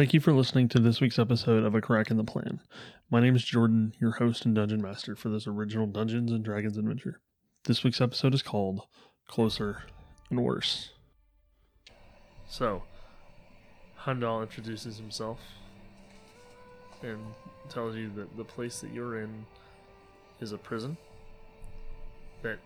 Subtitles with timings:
[0.00, 2.60] Thank you for listening to this week's episode of A Crack in the Plan.
[3.10, 6.78] My name is Jordan, your host and dungeon master for this original Dungeons and Dragons
[6.78, 7.20] adventure.
[7.64, 8.80] This week's episode is called
[9.28, 9.82] Closer
[10.30, 10.92] and Worse.
[12.48, 12.82] So,
[13.94, 15.38] Heimdall introduces himself
[17.02, 17.18] and
[17.68, 19.44] tells you that the place that you're in
[20.40, 20.96] is a prison.
[22.40, 22.58] That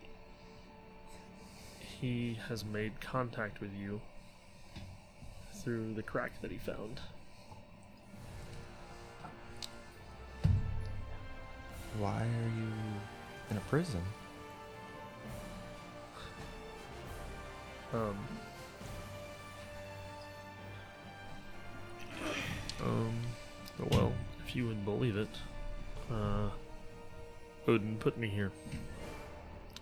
[1.81, 4.01] he has made contact with you
[5.53, 7.01] through the crack that he found.
[11.99, 12.73] Why are you
[13.51, 14.03] in a prison?
[17.93, 18.17] Um,
[22.83, 23.23] um,
[23.91, 24.13] well,
[24.45, 25.29] if you would believe it,
[26.11, 26.49] uh,
[27.69, 28.51] Odin put me here.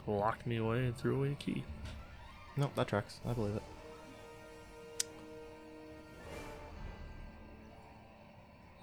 [0.06, 1.65] Locked me away and threw away a key.
[2.56, 3.20] Nope, that tracks.
[3.27, 3.62] I believe it.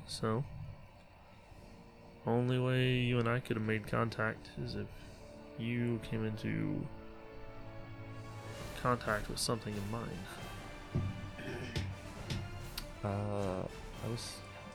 [0.08, 0.44] So,
[2.26, 4.88] only way you and I could have made contact is if
[5.58, 6.86] you came into
[8.82, 10.10] contact with something in mind.
[13.02, 13.64] Uh,
[14.06, 14.34] I was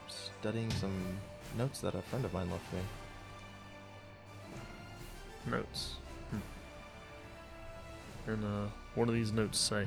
[0.08, 1.18] studying some
[1.58, 2.78] notes that a friend of mine left me.
[5.50, 5.96] Notes.
[6.30, 6.38] Hmm.
[8.30, 9.86] And uh, what do these notes say?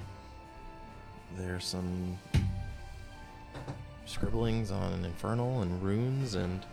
[1.35, 2.19] There's some
[4.05, 6.63] scribblings on an infernal and runes and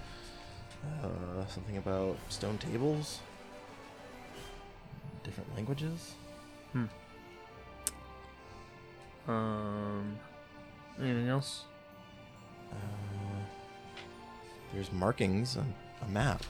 [1.02, 3.20] uh, something about stone tables,
[5.22, 6.14] different languages.
[6.72, 6.84] Hmm.
[9.28, 10.18] Um.
[11.00, 11.64] Anything else?
[12.70, 12.76] Uh,
[14.72, 16.42] there's markings on a map.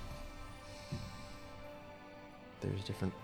[2.61, 3.15] There's different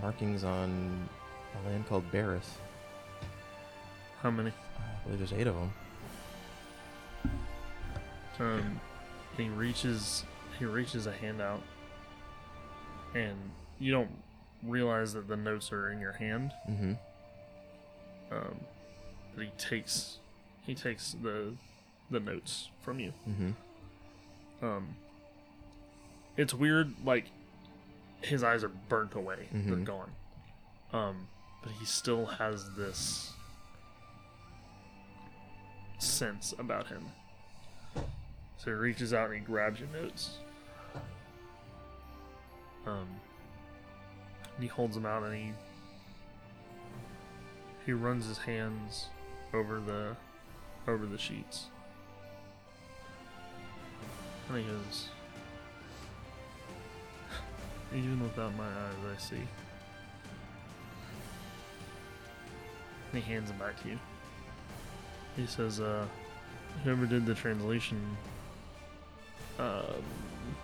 [0.00, 1.08] markings on
[1.54, 2.58] a land called Barris.
[4.20, 4.50] How many?
[4.50, 5.72] I believe there's eight of them.
[8.40, 8.80] Um.
[9.36, 10.24] He reaches.
[10.58, 11.62] He reaches a hand out,
[13.14, 13.36] and
[13.80, 14.10] you don't
[14.62, 16.52] realize that the notes are in your hand.
[16.70, 16.92] Mm-hmm.
[18.32, 18.56] Um.
[19.34, 20.18] But he takes.
[20.62, 21.54] He takes the
[22.10, 23.12] the notes from you.
[23.28, 24.64] Mm-hmm.
[24.64, 24.94] Um,
[26.36, 26.94] it's weird.
[27.04, 27.26] Like
[28.20, 29.84] his eyes are burnt away; they're Mhm.
[29.84, 30.10] gone.
[30.92, 31.26] Um,
[31.62, 33.32] but he still has this
[35.98, 37.04] sense about him.
[38.64, 40.38] So he reaches out and he grabs your notes.
[42.86, 43.06] Um,
[44.58, 45.52] he holds them out and he
[47.84, 49.08] he runs his hands
[49.52, 50.16] over the
[50.90, 51.66] over the sheets.
[54.48, 55.08] And he goes,
[57.94, 59.36] Even without my eyes, I see.
[63.12, 63.98] And he hands them back to you.
[65.36, 66.06] He says, uh,
[66.82, 68.16] whoever did the translation
[69.58, 69.92] uh,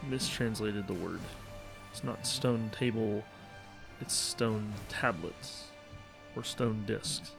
[0.08, 1.20] mistranslated the word.
[1.90, 3.24] It's not stone table,
[4.00, 5.64] it's stone tablets
[6.36, 7.32] or stone discs.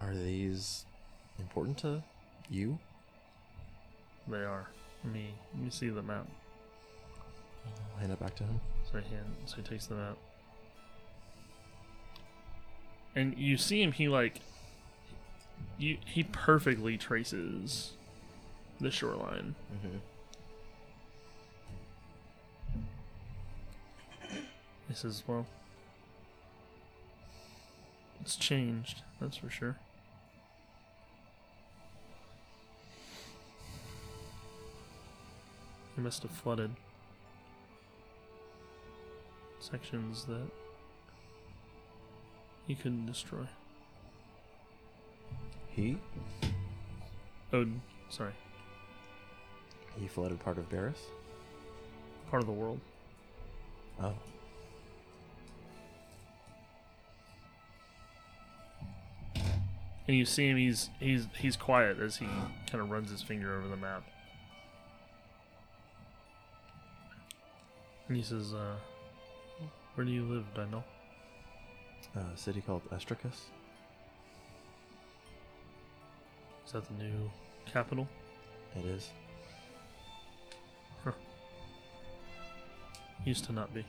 [0.00, 0.86] Are these
[1.38, 2.02] important to
[2.48, 2.78] you?
[4.26, 4.66] They are.
[5.04, 6.26] Let me, let me see the map.
[7.66, 8.60] I'll hand it back to him.
[8.90, 10.18] So he, hand, so he takes them out.
[13.14, 14.40] And you see him, he like.
[15.78, 17.92] You, he perfectly traces
[18.80, 19.54] the shoreline.
[19.74, 19.96] Mm-hmm.
[24.88, 25.46] He says, Well,
[28.20, 29.76] it's changed, that's for sure.
[35.96, 36.70] It must have flooded
[39.60, 40.48] sections that
[42.66, 43.46] he couldn't destroy.
[45.70, 45.96] He?
[47.52, 48.32] Odin, sorry,
[49.98, 50.98] He flooded part of Barris?
[52.30, 52.80] part of the world.
[54.00, 54.14] Oh.
[60.06, 63.56] And you see him; he's he's he's quiet as he kind of runs his finger
[63.56, 64.04] over the map.
[68.08, 68.76] And he says, uh,
[69.94, 70.84] "Where do you live, Daniel?"
[72.14, 73.50] A city called Estricus?
[76.70, 77.28] Is that the new
[77.66, 78.06] capital?
[78.76, 79.10] It is.
[83.24, 83.84] Used to not be.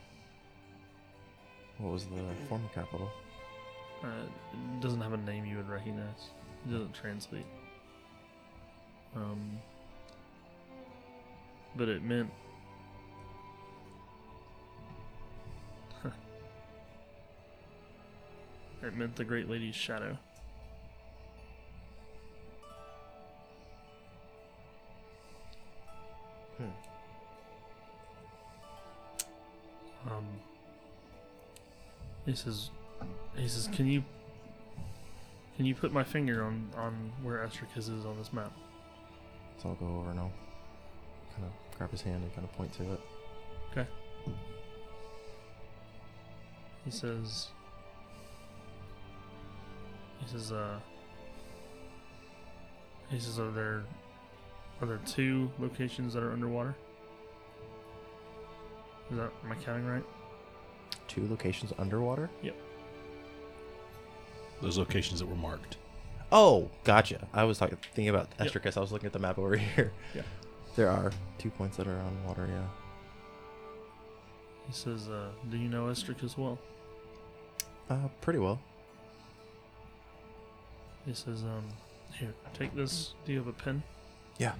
[1.78, 3.08] What was the former capital?
[4.02, 6.30] Uh, it doesn't have a name you would recognize.
[6.66, 7.46] It doesn't translate.
[9.14, 9.60] Um,
[11.76, 12.30] but it meant
[18.82, 20.18] it meant the Great Lady's shadow.
[32.26, 32.70] He says,
[33.36, 34.04] he says, can you,
[35.56, 38.52] can you put my finger on on where Estricus is on this map?
[39.62, 40.32] So I'll go over and I'll
[41.34, 43.00] kind of grab his hand and kind of point to it.
[43.70, 43.86] Okay.
[46.84, 47.48] He says,
[50.18, 50.78] he says, uh,
[53.08, 53.84] he says, are there,
[54.80, 56.74] are there two locations that are underwater?
[59.10, 60.04] Is that, am I counting right?
[61.12, 62.30] Two locations underwater?
[62.42, 62.54] Yep.
[64.62, 65.76] Those locations that were marked.
[66.30, 67.26] Oh, gotcha.
[67.34, 68.48] I was talking, thinking about Yep.
[68.48, 68.76] Estricus.
[68.76, 69.92] I was looking at the map over here.
[70.14, 70.22] Yeah.
[70.76, 72.64] There are two points that are on water, yeah.
[74.66, 76.58] He says, uh, do you know Estric as well?
[77.90, 78.58] Uh, pretty well.
[81.04, 81.64] He says, um,
[82.14, 83.12] here, take this.
[83.26, 83.82] Do you have a pen?
[84.38, 84.52] Yeah.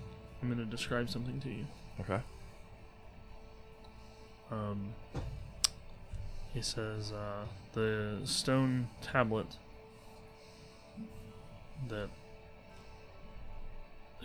[0.43, 1.65] I'm going to describe something to you.
[2.01, 2.21] Okay.
[4.51, 4.93] Um,
[6.53, 9.47] he says uh, the stone tablet
[11.89, 12.09] that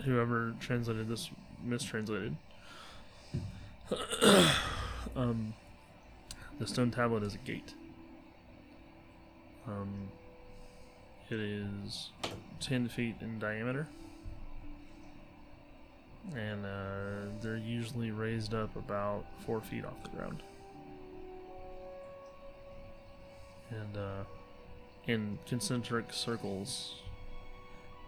[0.04, 1.30] whoever translated this
[1.64, 2.36] mistranslated.
[5.16, 5.54] um,
[6.58, 7.74] the stone tablet is a gate.
[9.66, 10.08] Um,
[11.30, 12.10] it is
[12.60, 13.86] ten feet in diameter,
[16.34, 20.42] and uh, they're usually raised up about four feet off the ground.
[23.70, 24.24] And uh,
[25.06, 26.94] in concentric circles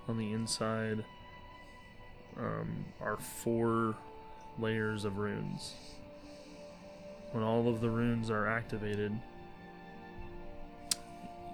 [0.09, 1.05] on the inside
[2.39, 3.95] um, are four
[4.59, 5.75] layers of runes.
[7.33, 9.13] When all of the runes are activated,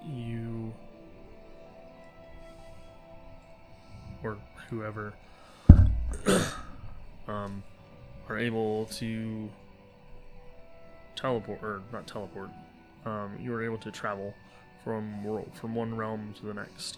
[0.05, 0.73] you
[4.23, 4.37] or
[4.69, 5.13] whoever
[7.27, 7.63] um,
[8.29, 9.49] are able to
[11.15, 12.49] teleport or not teleport.
[13.05, 14.33] Um, you were able to travel
[14.83, 16.97] from world from one realm to the next.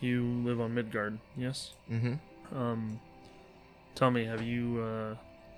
[0.00, 1.72] You live on Midgard, yes?
[1.90, 2.56] Mm-hmm.
[2.56, 3.00] Um,
[3.94, 5.14] tell me, have you uh,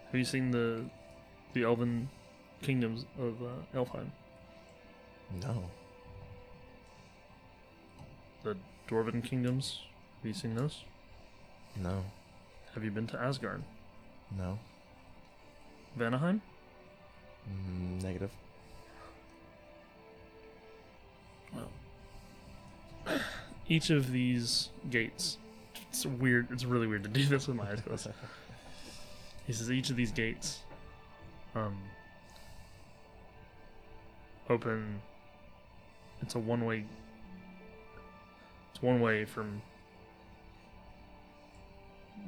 [0.06, 0.84] have you seen the
[1.52, 2.08] the elven
[2.60, 4.10] kingdoms of uh, Elfheim?
[5.40, 5.64] No.
[8.42, 8.56] The
[8.88, 9.80] dwarven kingdoms?
[10.18, 10.84] Have you seen those?
[11.76, 12.04] No.
[12.74, 13.62] Have you been to Asgard?
[14.36, 14.58] No.
[15.98, 16.40] Vanaheim?
[17.48, 18.30] Mm, negative.
[23.68, 25.38] Each of these gates.
[25.88, 26.48] It's weird.
[26.50, 28.08] It's really weird to do this with my eyes closed.
[29.46, 30.60] He says each of these gates
[31.54, 31.76] um,
[34.48, 35.00] open.
[36.20, 36.84] It's a one way.
[38.70, 39.60] It's one way from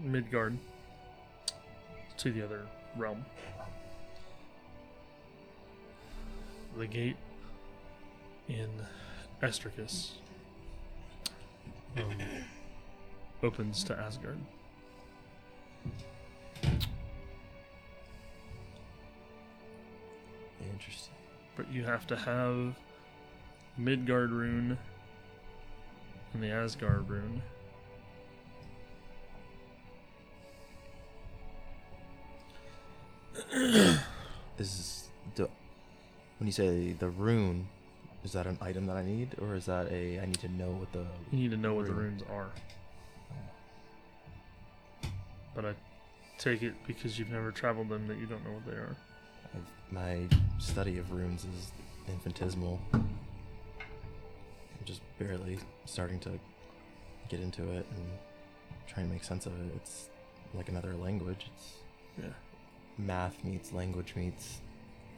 [0.03, 0.59] Midgard
[2.19, 2.67] to the other
[2.97, 3.25] realm.
[6.77, 7.17] The gate
[8.49, 8.69] in
[9.43, 10.13] Estricus
[11.97, 12.05] um,
[13.43, 14.39] opens to Asgard.
[20.73, 21.15] Interesting.
[21.57, 22.75] But you have to have
[23.77, 24.79] Midgard rune
[26.33, 27.43] and the Asgard rune.
[34.57, 35.49] This is the
[36.39, 37.69] when you say the rune,
[38.25, 40.71] is that an item that I need, or is that a I need to know
[40.71, 41.05] what the?
[41.31, 42.49] You need to know what the runes are.
[45.55, 45.75] But I
[46.39, 48.97] take it because you've never traveled them that you don't know what they are.
[49.55, 50.21] I've, my
[50.59, 51.71] study of runes is
[52.09, 52.81] infinitesimal.
[52.93, 53.05] I'm
[54.85, 56.31] just barely starting to
[57.29, 58.07] get into it and
[58.89, 59.73] trying to make sense of it.
[59.77, 60.09] It's
[60.55, 61.47] like another language.
[61.55, 61.75] It's
[62.21, 62.33] Yeah.
[62.99, 64.61] math meets language meets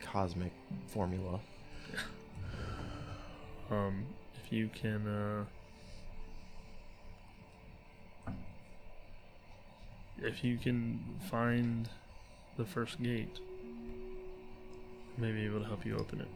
[0.01, 0.53] cosmic
[0.89, 1.41] formula.
[3.71, 4.07] Um,
[4.45, 5.07] if you can,
[8.29, 8.33] uh,
[10.19, 11.89] if you can find
[12.57, 13.41] the first gate,
[15.17, 16.29] I may be able to help you open it.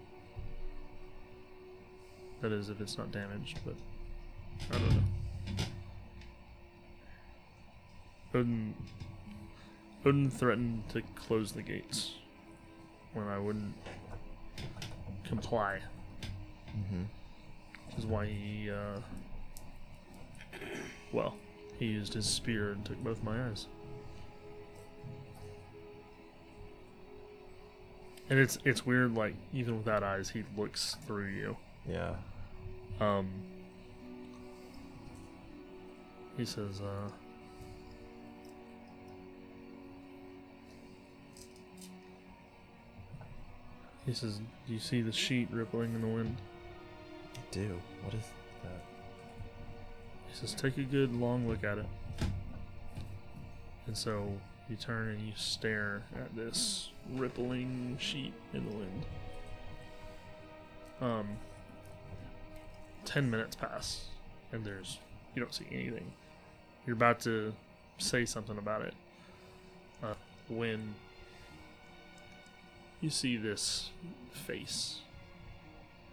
[2.41, 3.77] That is, if it's not damaged, but
[4.75, 5.03] I don't know.
[8.35, 8.75] Odin,
[10.05, 12.13] Odin threatened to close the gates
[13.13, 13.75] when I wouldn't
[15.25, 15.81] comply
[16.77, 17.03] Mm-hmm.
[17.99, 19.01] Is why he, uh,
[21.13, 21.37] well,
[21.79, 23.67] he used his spear and took both my eyes.
[28.29, 31.57] And it's it's weird, like even without eyes, he looks through you.
[31.89, 32.15] Yeah.
[33.01, 33.29] Um,
[36.37, 37.11] he says, uh,
[44.07, 46.37] he says, Do you see the sheet rippling in the wind?
[47.51, 47.81] Do.
[48.05, 48.25] What is
[48.63, 48.83] that?
[50.29, 51.87] He says, Take a good long look at it.
[53.87, 54.33] And so
[54.69, 59.05] you turn and you stare at this rippling sheet in the wind.
[61.01, 61.29] Um,
[63.05, 64.05] 10 minutes pass,
[64.53, 64.99] and there's,
[65.35, 66.13] you don't see anything.
[66.87, 67.53] You're about to
[67.99, 68.95] say something about it
[70.05, 70.15] uh,
[70.49, 70.95] when
[73.01, 73.91] you see this
[74.33, 75.01] face.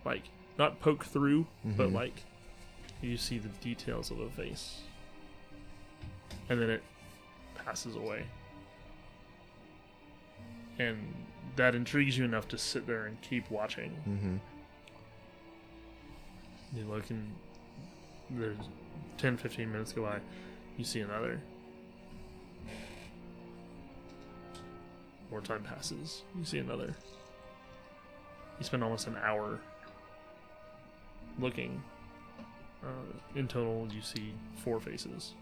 [0.03, 0.24] Like,
[0.58, 1.94] not poke through, but Mhm.
[1.94, 2.24] like
[3.02, 4.82] you see the details of a face.
[6.50, 6.84] And then it
[7.56, 8.26] passes away.
[10.80, 11.14] And
[11.56, 13.92] that intrigues you enough to sit there and keep watching.
[14.08, 14.38] Mm-hmm.
[16.78, 17.34] You look and
[18.30, 18.58] there's
[19.18, 20.20] 10, 15 minutes go by.
[20.78, 21.40] You see another.
[25.32, 26.24] More time passes.
[26.38, 26.96] You see another.
[28.60, 29.60] You spend almost an hour
[31.39, 31.82] looking.
[32.84, 35.34] Uh, in total, you see four faces.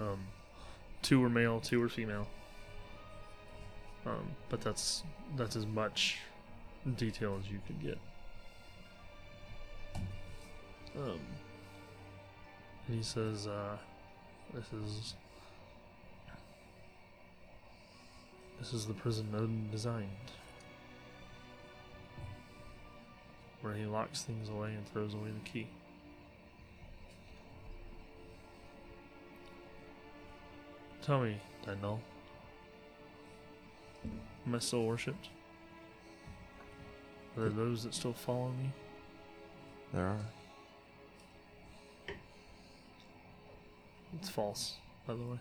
[0.00, 0.20] Um,
[1.02, 2.26] two were male, two were female.
[4.06, 5.02] Um, but that's
[5.36, 6.18] that's as much
[6.96, 7.98] detail as you could get.
[10.96, 11.20] Um,
[12.86, 13.76] and he says, uh,
[14.52, 15.14] "This is
[18.58, 20.08] this is the prison designed,
[23.64, 25.66] where he locks things away and throws away the key."
[31.02, 31.98] Tell me, Dyndal.
[34.46, 35.28] Am I still worshipped?
[37.36, 38.70] Are there those that still follow me?
[39.92, 40.24] There are.
[44.14, 45.38] It's false, by the way.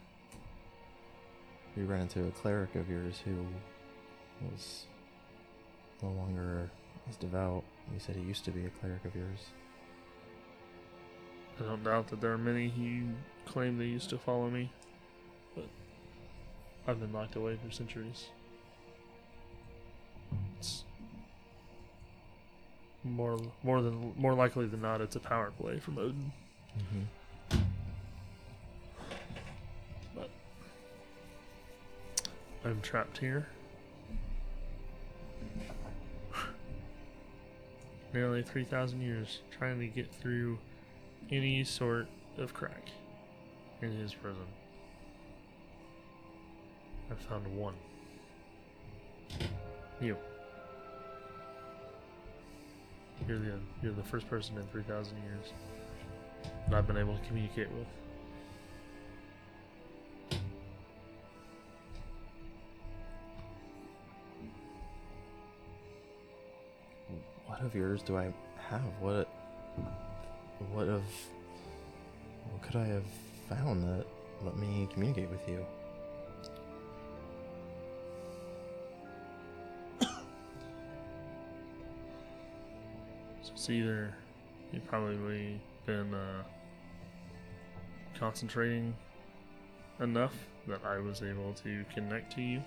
[1.76, 3.46] We ran into a cleric of yours who
[4.42, 4.86] was
[6.02, 6.70] no longer
[7.10, 7.64] as devout.
[7.92, 9.40] You said he used to be a cleric of yours.
[11.60, 13.10] I don't doubt that there are many who
[13.52, 14.72] claim they used to follow me,
[15.56, 15.68] but
[16.88, 18.30] I've been locked away for centuries.
[20.58, 20.84] It's
[23.04, 26.32] more, more than more likely than not, it's a power play from Odin.
[26.80, 27.60] Mm-hmm.
[30.16, 30.30] But
[32.66, 33.48] I'm trapped here.
[38.14, 40.60] Nearly 3,000 years trying to get through
[41.32, 42.90] any sort of crack
[43.82, 44.46] in his prison.
[47.10, 47.74] I found one.
[50.00, 50.16] You.
[53.28, 55.54] You're the you're the first person in 3,000 years
[56.68, 57.88] that I've been able to communicate with.
[67.66, 68.34] Of yours do I
[68.70, 68.82] have?
[69.00, 69.28] What
[70.72, 71.04] what of
[72.52, 73.04] what could I have
[73.50, 74.06] found that
[74.44, 75.66] let me communicate with you?
[83.42, 84.14] So it's either
[84.72, 86.44] you've probably been uh,
[88.18, 88.96] concentrating
[90.00, 90.34] enough
[90.68, 92.62] that I was able to connect to you,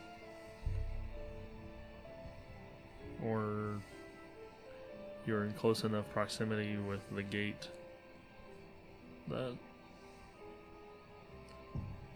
[3.24, 3.80] or
[5.26, 7.68] you're in close enough proximity with the gate
[9.28, 9.54] that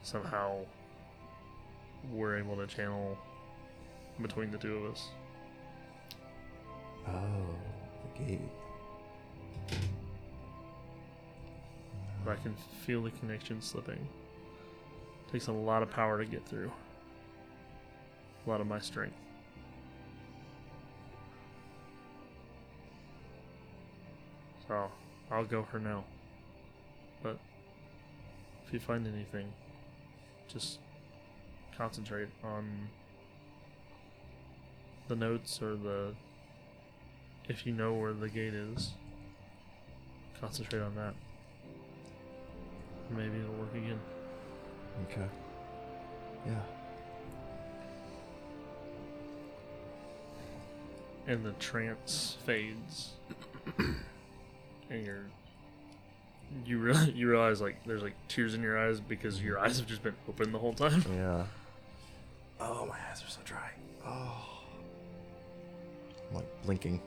[0.03, 0.59] somehow
[2.13, 3.19] we're able to channel
[4.23, 5.09] between the two of us.
[7.09, 7.47] Oh,
[8.17, 8.41] the gate.
[12.25, 13.99] But I can feel the connection slipping.
[13.99, 16.71] It Takes a lot of power to get through.
[18.47, 19.17] A lot of my strength.
[24.71, 24.89] So
[25.33, 26.05] I'll go for now.
[27.25, 27.39] But
[28.65, 29.53] if you find anything,
[30.47, 30.79] just
[31.77, 32.89] concentrate on
[35.09, 36.15] the notes or the
[37.49, 38.93] if you know where the gate is.
[40.41, 41.15] Concentrate on that.
[43.11, 43.99] Maybe it'll work again.
[45.11, 45.27] Okay.
[46.47, 46.61] Yeah.
[51.27, 53.11] and the trance fades
[54.91, 55.25] and you're
[56.67, 59.87] you really you realize like there's like tears in your eyes because your eyes have
[59.87, 61.45] just been open the whole time Yeah.
[62.63, 63.71] Oh, my eyes are so dry.
[64.07, 64.47] Oh.
[66.29, 67.01] I'm like blinking.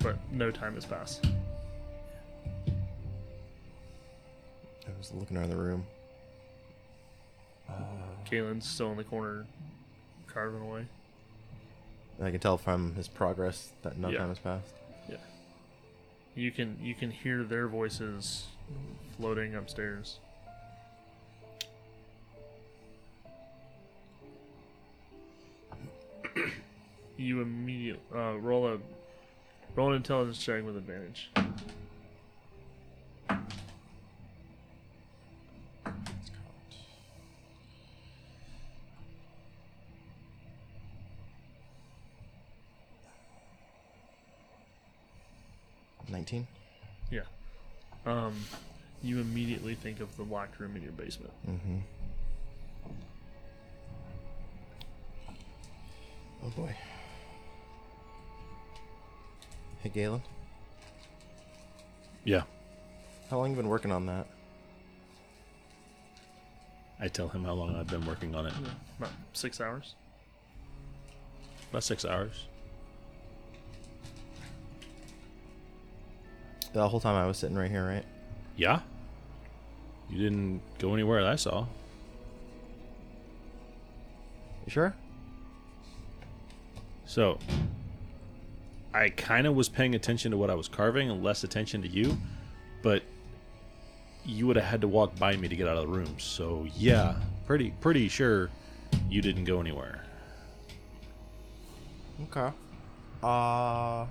[0.00, 1.24] but no time has passed.
[4.86, 5.86] I was looking around the room.
[7.68, 7.74] Uh.
[8.28, 9.46] Kalen's still in the corner,
[10.26, 10.86] carving away.
[12.20, 14.18] I can tell from his progress that no Yeah.
[14.18, 14.74] time has passed.
[15.08, 15.16] Yeah.
[16.34, 18.46] You can you can hear their voices
[19.16, 20.18] floating upstairs.
[27.16, 28.78] you immediately uh, roll a
[29.74, 31.30] roll an intelligence check with advantage.
[46.28, 46.46] 19.
[47.10, 47.20] Yeah.
[48.04, 48.34] Um,
[49.02, 51.32] you immediately think of the locked room in your basement.
[51.48, 51.78] Mm-hmm.
[56.44, 56.74] Oh boy.
[59.82, 60.22] Hey, Galen.
[62.24, 62.42] Yeah.
[63.30, 64.26] How long you been working on that?
[67.00, 68.52] I tell him how long I've been working on it.
[68.98, 69.94] About six hours.
[71.70, 72.46] About six hours.
[76.72, 78.04] The whole time I was sitting right here, right?
[78.56, 78.80] Yeah.
[80.10, 81.66] You didn't go anywhere that I saw.
[84.66, 84.94] You sure?
[87.06, 87.38] So,
[88.92, 91.88] I kind of was paying attention to what I was carving and less attention to
[91.88, 92.18] you,
[92.82, 93.02] but
[94.24, 96.18] you would have had to walk by me to get out of the room.
[96.18, 98.50] So, yeah, pretty pretty sure
[99.08, 100.04] you didn't go anywhere.
[102.24, 102.54] Okay.
[103.22, 104.04] Uh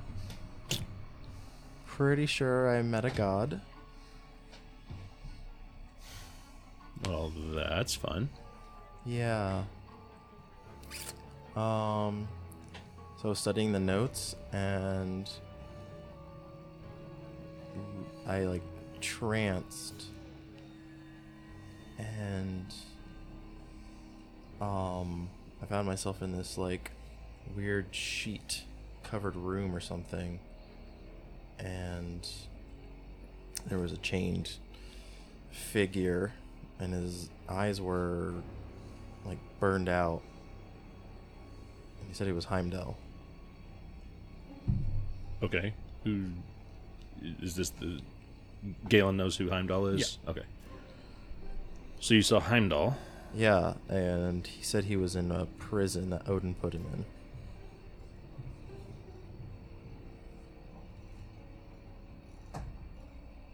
[1.98, 3.60] pretty sure I met a god.
[7.04, 8.30] Well, that's fun.
[9.04, 9.64] Yeah.
[11.56, 12.28] Um
[13.20, 15.28] so I was studying the notes and
[18.28, 18.62] I like
[19.02, 20.06] tranced
[21.98, 22.76] and
[24.62, 25.30] um
[25.64, 26.92] I found myself in this like
[27.56, 28.66] weird sheet
[29.04, 30.40] covered room or something
[31.60, 32.28] and
[33.68, 34.54] there was a chained
[35.52, 36.32] figure
[36.80, 38.34] and his eyes were
[39.26, 40.22] like burned out
[42.00, 42.98] and he said he was Heimdall
[45.44, 45.74] Okay.
[46.04, 46.26] Who
[47.44, 47.70] is this?
[47.70, 48.02] The
[48.90, 50.18] Galen knows who Heimdall is.
[50.24, 50.32] Yeah.
[50.32, 50.42] Okay.
[52.00, 52.98] So you saw Heimdall.
[53.36, 57.06] yeah and he said he was in a prison that Odin put him in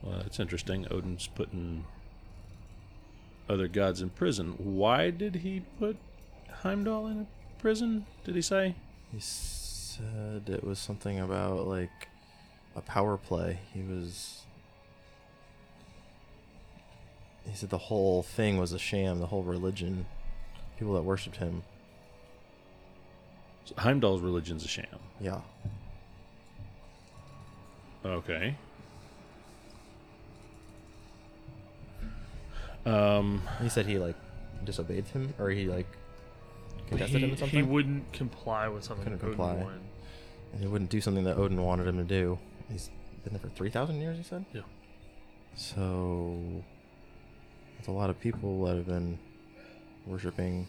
[0.04, 0.86] Well, that's interesting.
[0.92, 1.86] Odin's putting
[3.50, 4.56] other gods in prison.
[4.58, 5.98] Why did he put
[6.62, 7.28] Heimdall in a
[7.62, 8.06] prison?
[8.24, 8.76] Did he say?
[9.12, 12.08] he said it was something about like
[12.76, 14.42] a power play he was
[17.48, 20.08] he said the whole thing was a sham the whole religion
[20.80, 21.62] people that worshipped him
[23.66, 24.88] So Heimdall's religion's a sham.
[25.22, 25.42] yeah
[28.04, 28.56] Okay.
[32.86, 33.42] Um.
[33.62, 34.16] he said he like
[34.66, 35.88] disobeyed him or he like
[36.88, 37.60] contested He, him in something?
[37.60, 39.54] he wouldn't comply with something Couldn't Odin comply.
[39.64, 39.80] wanted.
[40.54, 42.38] and he wouldn't do something that Odin wanted him to do.
[42.72, 42.90] He's
[43.24, 44.18] been there for three thousand years.
[44.18, 44.46] He said.
[44.54, 44.62] Yeah.
[45.56, 46.38] So
[47.78, 49.18] there's a lot of people that have been
[50.06, 50.68] worshiping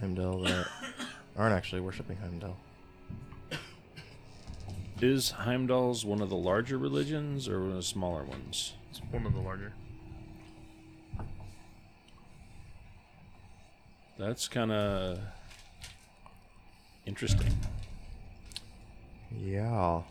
[0.00, 0.66] Heimdall that
[1.38, 2.56] aren't actually worshiping Heimdall.
[5.00, 8.72] Is Heimdall's one of the larger religions or one of the smaller ones?
[8.90, 9.74] It's one of the larger.
[14.18, 15.18] That's kind of
[17.04, 17.52] interesting.
[19.38, 20.02] Yeah.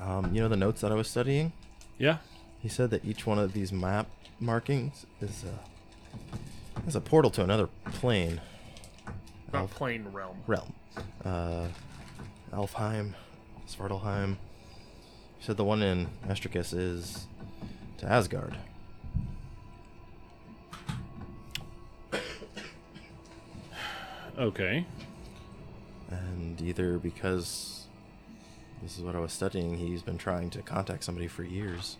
[0.00, 1.52] Um, you know the notes that I was studying?
[1.98, 2.18] Yeah.
[2.60, 4.08] He said that each one of these map
[4.40, 8.40] markings is a is a portal to another plane.
[9.52, 10.38] Not Elf- plain realm.
[10.46, 10.72] realm.
[11.24, 11.66] Uh,
[12.52, 13.14] Elfheim,
[13.68, 14.36] Svartalheim.
[15.38, 17.26] He said the one in Estricus is
[17.98, 18.56] to Asgard.
[24.38, 24.86] Okay.
[26.10, 27.86] And either because
[28.80, 31.96] this is what I was studying, he's been trying to contact somebody for years.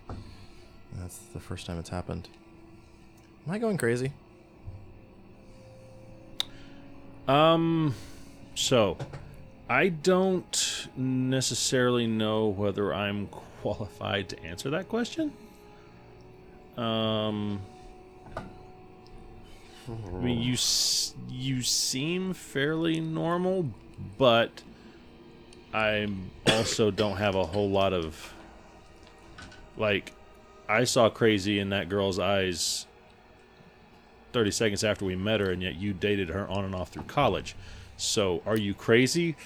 [0.95, 2.29] That's the first time it's happened.
[3.47, 4.13] Am I going crazy?
[7.27, 7.95] Um,
[8.55, 8.97] so
[9.69, 13.27] I don't necessarily know whether I'm
[13.63, 15.33] qualified to answer that question.
[16.79, 17.61] Um,
[19.89, 20.57] I mean, you
[21.29, 23.67] you seem fairly normal,
[24.17, 24.63] but
[25.75, 26.09] I
[26.47, 28.33] also don't have a whole lot of
[29.77, 30.13] like
[30.69, 32.87] I saw crazy in that girl's eyes
[34.33, 37.05] 30 seconds after we met her and yet you dated her on and off through
[37.05, 37.57] college.
[37.97, 39.37] So, are you crazy?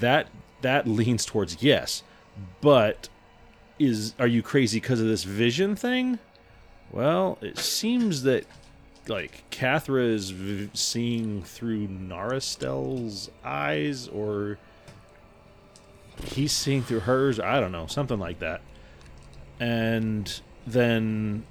[0.00, 0.28] That
[0.60, 2.02] that leans towards yes.
[2.60, 3.08] But
[3.78, 6.18] is are you crazy because of this vision thing?
[6.96, 8.46] Well, it seems that
[9.06, 14.56] like Cathra is v- seeing through Naristel's eyes, or
[16.28, 17.38] he's seeing through hers.
[17.38, 18.62] I don't know, something like that.
[19.60, 21.44] And then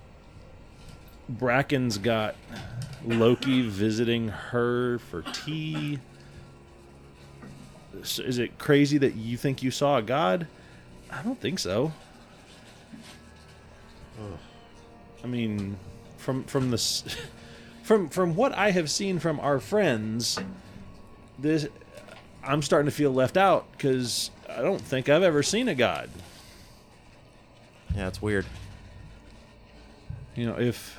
[1.30, 2.34] Bracken's got
[3.06, 6.00] Loki visiting her for tea.
[8.02, 10.48] Is it crazy that you think you saw a god?
[11.12, 11.92] I don't think so.
[15.26, 15.76] I mean,
[16.18, 16.78] from from the
[17.84, 20.38] from from what I have seen from our friends,
[21.40, 21.68] this
[22.44, 26.12] I'm starting to feel left out because I don't think I've ever seen a god.
[27.96, 28.46] Yeah, it's weird.
[30.36, 30.96] You know, if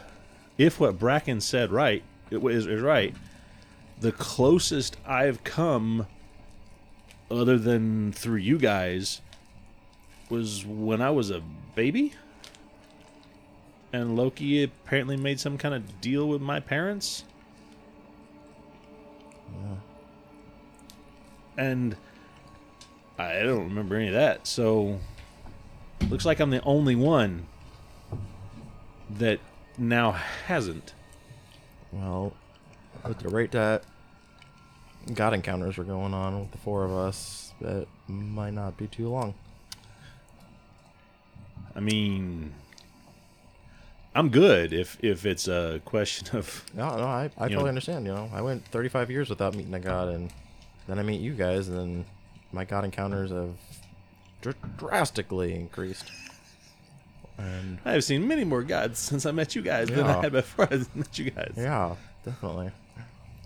[0.58, 3.14] if what Bracken said right it is, is right,
[4.00, 6.08] the closest I've come,
[7.30, 9.20] other than through you guys,
[10.28, 11.44] was when I was a
[11.76, 12.14] baby.
[13.92, 17.24] And Loki apparently made some kind of deal with my parents.
[21.56, 21.96] And
[23.18, 24.46] I don't remember any of that.
[24.46, 24.98] So
[26.10, 27.46] looks like I'm the only one
[29.08, 29.40] that
[29.78, 30.92] now hasn't.
[31.92, 32.34] Well,
[33.06, 33.84] with the rate that
[35.14, 39.08] God encounters were going on with the four of us, that might not be too
[39.08, 39.34] long.
[41.74, 42.52] I mean,
[44.16, 47.66] I'm good if if it's a question of No, no, I, I You totally know-
[47.68, 48.06] understand.
[48.06, 50.32] You know, I went 35 years without meeting a god, and
[50.88, 52.04] then I meet you guys, and then
[52.52, 53.50] my god encounters have
[54.40, 56.10] dr- drastically increased.
[57.38, 60.22] And I have seen many more gods since I met you guys than I Yeah.
[60.22, 61.52] had before I met you guys.
[61.56, 62.70] yeah, definitely.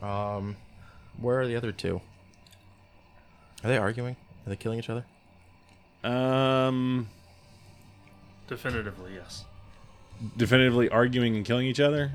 [0.01, 0.57] Um,
[1.19, 2.01] where are the other two?
[3.65, 4.15] Are they arguing?
[4.47, 5.05] Are they killing each other?
[6.05, 7.09] Um,
[8.47, 9.45] Definitively, yes.
[10.37, 12.13] Definitively arguing and killing each other.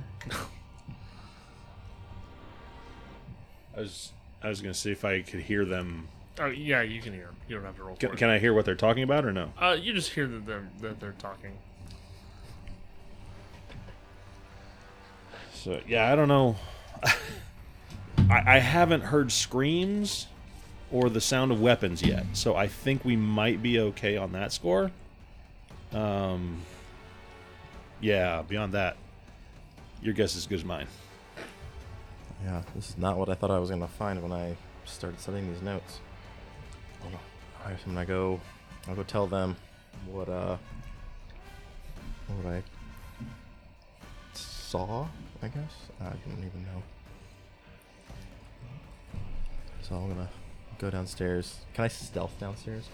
[3.75, 6.07] I was I was gonna see if I could hear them.
[6.39, 7.35] Oh yeah, you can hear 'em.
[7.47, 9.51] You don't have to roll Can, can I hear what they're talking about or no?
[9.59, 11.53] Uh, you just hear that they're that they're talking.
[15.53, 16.55] So yeah, I don't know.
[18.29, 20.27] I, I haven't heard screams
[20.91, 24.51] or the sound of weapons yet, so I think we might be okay on that
[24.51, 24.91] score.
[25.91, 26.61] Um,
[28.01, 28.41] yeah.
[28.47, 28.97] Beyond that,
[30.01, 30.87] your guess is as good as mine.
[32.43, 34.55] Yeah, this is not what I thought I was gonna find when I
[34.85, 35.99] started studying these notes.
[37.01, 37.19] Hold on.
[37.65, 38.39] I'm gonna go.
[38.87, 39.55] I'll go tell them
[40.05, 40.57] what uh
[42.27, 42.63] what I
[44.33, 45.07] saw.
[45.41, 46.83] I guess I don't even know.
[49.81, 50.29] So I'm gonna
[50.79, 51.59] go downstairs.
[51.73, 52.89] Can I stealth downstairs?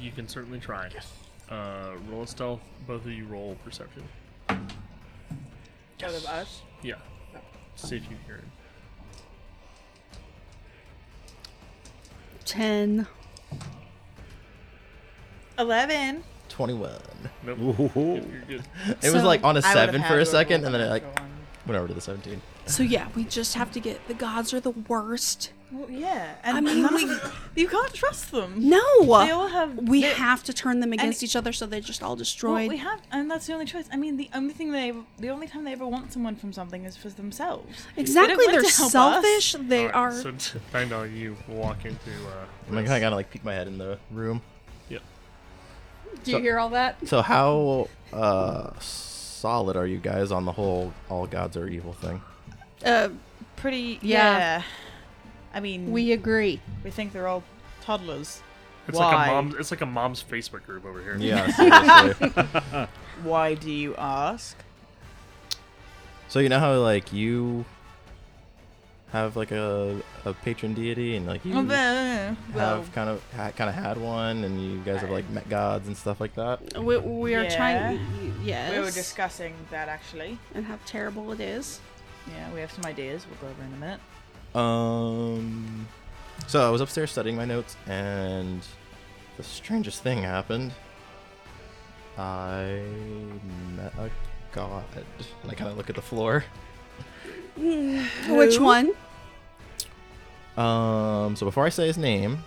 [0.00, 0.90] You can certainly try.
[1.50, 2.60] Uh, roll a stealth.
[2.86, 4.04] Both of you roll perception.
[4.48, 4.60] Out
[6.02, 6.62] of us?
[6.82, 6.94] Yeah.
[7.76, 8.44] See if you hear it.
[12.44, 13.06] 10.
[15.58, 16.22] 11.
[16.48, 16.90] Twenty-one.
[17.44, 17.58] Nope.
[17.58, 17.90] Ooh.
[17.96, 18.62] You're good.
[19.02, 20.64] It was So- like on a I would've seven had for to a have second,
[20.64, 21.19] and then it a like natural one.
[21.66, 22.40] Went over to the seventeen.
[22.66, 25.52] So yeah, we just have to get the gods are the worst.
[25.72, 26.34] Well, yeah.
[26.42, 27.20] And I mean, we- them-
[27.54, 28.54] you can't trust them.
[28.68, 28.80] No.
[29.04, 29.76] They all have.
[29.76, 32.76] we they- have to turn them against each other so they're just all Well, we
[32.78, 33.84] have, and that's the only choice.
[33.92, 36.52] I mean, the only thing they, ever, the only time they ever want someone from
[36.52, 37.86] something is for themselves.
[37.96, 38.34] exactly.
[38.36, 38.92] want They're to help us.
[38.92, 39.56] selfish.
[39.68, 40.12] They Alright, are.
[40.12, 42.10] So to find out you walk into.
[42.10, 44.42] Uh, I'm gonna this- kind of like peek my head in the room.
[44.88, 45.02] Yep.
[46.24, 47.06] Do you hear all that?
[47.06, 48.70] So how uh
[49.40, 52.20] solid are you guys on the whole all gods are evil thing?
[52.84, 53.08] Uh,
[53.56, 53.98] Pretty.
[54.02, 54.38] Yeah.
[54.38, 54.62] Yeah.
[55.52, 56.60] I mean, we agree.
[56.84, 57.42] we think they're all
[57.80, 58.42] toddlers.
[58.86, 59.28] It's like Why?
[59.28, 59.54] a mom's.
[59.56, 61.16] It's like a mom's Facebook group over here.
[61.18, 62.86] Yeah.
[63.22, 64.56] Why do you ask?
[66.28, 67.64] so you know how like you
[69.12, 71.64] have like a a patron deity and like you Well,
[72.54, 75.48] well, have kind of ha- kind of had one and you guys have like met
[75.48, 76.78] gods and stuff like that.
[76.78, 77.56] We, we are Yeah.
[77.56, 78.34] trying.
[78.44, 78.72] Yes.
[78.72, 80.38] we were discussing that actually.
[80.54, 81.80] and how terrible it is.
[82.28, 83.26] Yeah, we have some ideas.
[83.28, 84.00] We'll go over in a minute.
[84.54, 85.88] Um
[86.46, 88.62] so I was upstairs studying my notes and
[89.36, 90.72] the strangest thing happened.
[92.18, 92.82] I
[93.76, 94.10] met a
[94.52, 94.84] god.
[95.42, 96.44] And I kind of look at the floor.
[97.56, 98.92] Which one?
[100.56, 102.44] Um, so before I say his name,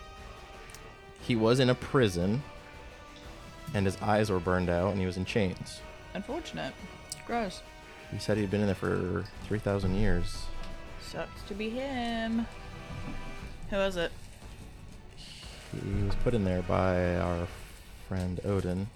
[1.22, 2.44] he was in a prison,
[3.74, 5.80] and his eyes were burned out, and he was in chains.
[6.14, 6.74] Unfortunate.
[7.26, 7.62] Gross.
[8.12, 10.46] He said he'd been in there for three thousand years.
[11.02, 12.46] Sucks to be him.
[13.70, 14.12] Who is it?
[15.72, 17.48] He was put in there by our
[18.08, 18.88] friend Odin.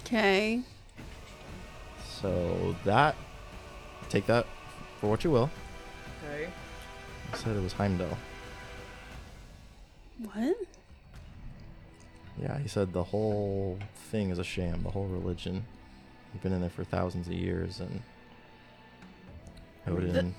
[0.00, 0.62] Okay.
[2.20, 3.16] So that,
[4.08, 4.46] take that
[5.00, 5.50] for what you will.
[6.24, 6.48] Okay.
[7.32, 8.16] I said it was Heimdall.
[10.32, 10.56] What?
[12.40, 13.78] Yeah, he said the whole
[14.10, 15.64] thing is a sham, the whole religion.
[16.32, 18.02] He'd been in there for thousands of years, and
[19.86, 20.34] Odin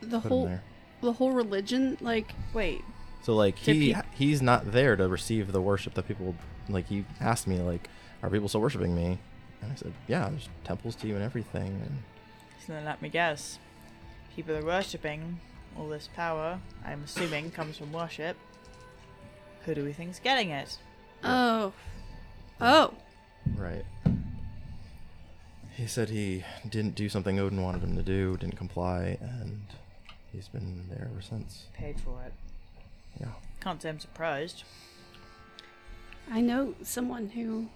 [0.00, 0.62] The put him whole there.
[1.00, 2.82] the whole religion like Wait.
[3.22, 6.34] So like he he- he's not there to receive the worship that people
[6.68, 6.88] like.
[6.88, 7.88] He asked me like,
[8.22, 9.18] "Are people still worshiping me?"
[9.62, 12.02] And I said, "Yeah, there's temples to you and everything." And
[12.66, 13.58] So then let me guess.
[14.34, 15.40] People are worshipping
[15.78, 18.36] all this power, I'm assuming comes from worship.
[19.64, 20.78] Who do we think's getting it?
[21.24, 21.72] oh.
[22.60, 22.94] Oh.
[23.56, 23.84] right,
[25.74, 29.62] he said he didn't do something Odin wanted him to do, didn't comply, and
[30.30, 31.64] he's been there ever since.
[31.74, 32.32] Paid for it.
[33.20, 33.32] Yeah.
[33.60, 34.62] Can't say I'm surprised.
[36.30, 37.68] I know someone who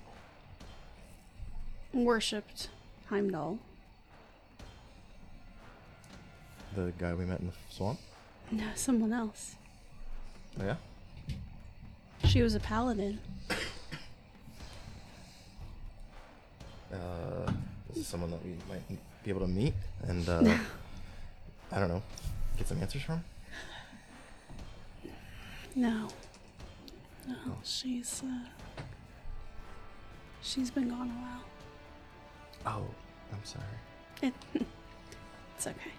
[2.04, 2.68] worshipped
[3.08, 3.58] Heimdall.
[6.74, 7.98] The guy we met in the swamp.
[8.50, 9.56] No, someone else.
[10.60, 10.76] Oh, yeah.
[12.24, 13.18] She was a paladin.
[16.92, 17.50] Uh,
[17.88, 18.82] this is someone that we might
[19.24, 19.74] be able to meet,
[20.06, 20.42] and uh,
[21.72, 22.02] I don't know,
[22.56, 23.24] get some answers from.
[25.74, 26.08] No.
[27.28, 28.48] No, she's uh
[30.40, 31.44] she's been gone a while.
[32.66, 32.84] Oh,
[33.32, 33.64] I'm sorry.
[34.22, 34.34] It,
[35.56, 35.92] it's okay.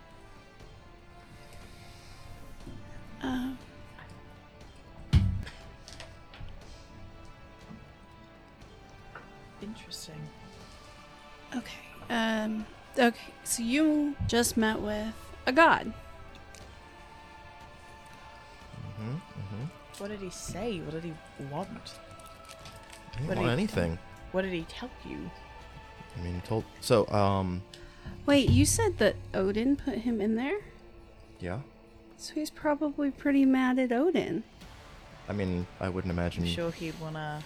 [3.21, 3.57] Um,
[9.61, 10.21] Interesting.
[11.55, 11.79] okay.
[12.09, 12.65] Um,
[12.97, 13.33] okay.
[13.43, 15.13] So you just met with
[15.47, 15.91] a god.
[18.99, 19.09] Mm-hmm.
[19.15, 19.63] Mm-hmm.
[19.97, 20.79] What did he say?
[20.81, 21.13] What did he
[21.51, 21.69] want?
[21.69, 23.99] I didn't What did want he- anything.
[24.31, 25.31] What did he tell you?
[26.19, 26.63] I mean, told.
[26.81, 27.61] So, um,
[28.25, 30.59] Wait, you said that Odin put him in there?
[31.39, 31.59] yeah.
[32.19, 34.43] So he's probably pretty mad at Odin.
[35.29, 36.43] I mean, I wouldn't imagine.
[36.45, 37.43] I'm sure he'd wanna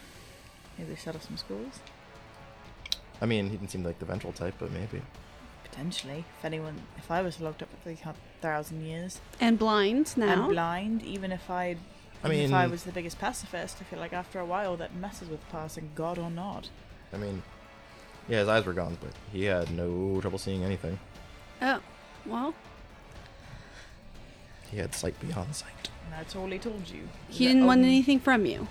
[0.77, 1.79] maybe set up some schools.
[3.21, 5.01] I mean, he didn't seem like the ventral type, but maybe.
[5.63, 6.23] Potentially.
[6.39, 7.97] If anyone, if I was locked up for three
[8.41, 10.43] thousand years And blind now.
[10.45, 11.77] and blind, even if I'd,
[12.23, 14.95] I mean, if I was the biggest pacifist, I feel like after a while that
[14.95, 16.69] messes with passing God or not.
[17.13, 17.43] I mean,
[18.27, 20.99] yeah, his eyes were gone, but he had no trouble seeing anything.
[21.61, 21.79] oh,
[22.25, 22.53] well,
[24.69, 25.89] He had sight beyond sight.
[26.05, 27.07] And that's all he told you.
[27.29, 28.67] he didn't want anything from you.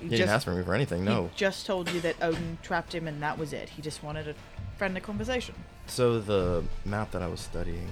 [0.00, 1.04] He, He just, didn't ask for me for anything.
[1.04, 1.24] No.
[1.24, 3.68] He just told you that Odin trapped him and that was it.
[3.68, 4.34] He just wanted a
[4.76, 5.54] friendly conversation.
[5.86, 7.88] So the map that I was studying,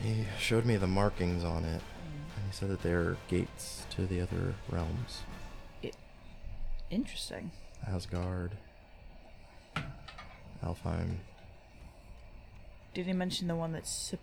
[0.00, 2.36] he showed me the markings on it, mm.
[2.36, 5.22] and he said that they're gates to the other realms:
[6.90, 7.50] Interesting.
[7.86, 8.52] Asgard,
[10.64, 11.16] Alfheim.
[12.94, 14.14] Did he mention the one that's.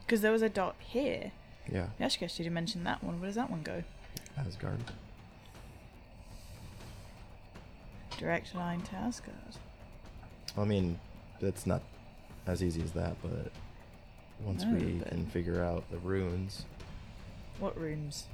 [0.00, 1.32] Because there was a dot here.
[1.70, 3.18] Yeah, Yashkesh, did you mention that one?
[3.20, 3.82] Where does that one go?
[4.38, 4.78] Asgard.
[8.18, 9.34] Direct line to Asgard.
[10.56, 10.98] I mean,
[11.40, 11.82] it's not
[12.46, 13.50] as easy as that, but
[14.40, 16.64] once No, we but- can figure out the runes,
[17.58, 18.26] What rooms?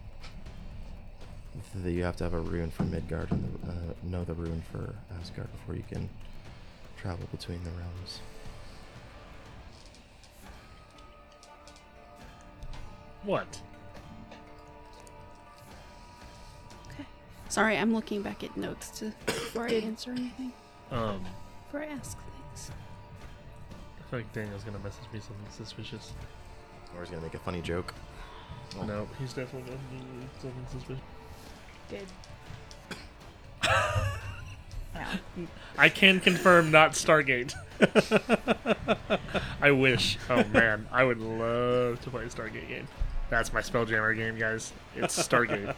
[1.74, 4.62] the, you have to have a rune for Midgard and the, uh, know the rune
[4.70, 6.08] for Asgard before you can
[7.02, 8.20] travel between the realms.
[13.24, 13.60] What?
[16.92, 17.04] Okay.
[17.48, 20.52] Sorry, I'm looking back at notes to before I answer anything.
[20.92, 21.24] Um,
[21.66, 22.70] Before I ask things.
[23.98, 26.12] I feel like Daniel's gonna message me something suspicious.
[26.94, 27.92] Or he's gonna make a funny joke.
[28.86, 31.02] No, he's definitely gonna do something suspicious.
[31.88, 32.06] Did.
[34.94, 35.16] yeah.
[35.78, 37.54] I can confirm not Stargate.
[39.60, 40.18] I wish.
[40.30, 42.86] Oh man, I would love to play a Stargate game.
[43.30, 44.72] That's my Spelljammer game, guys.
[44.94, 45.74] It's Stargate.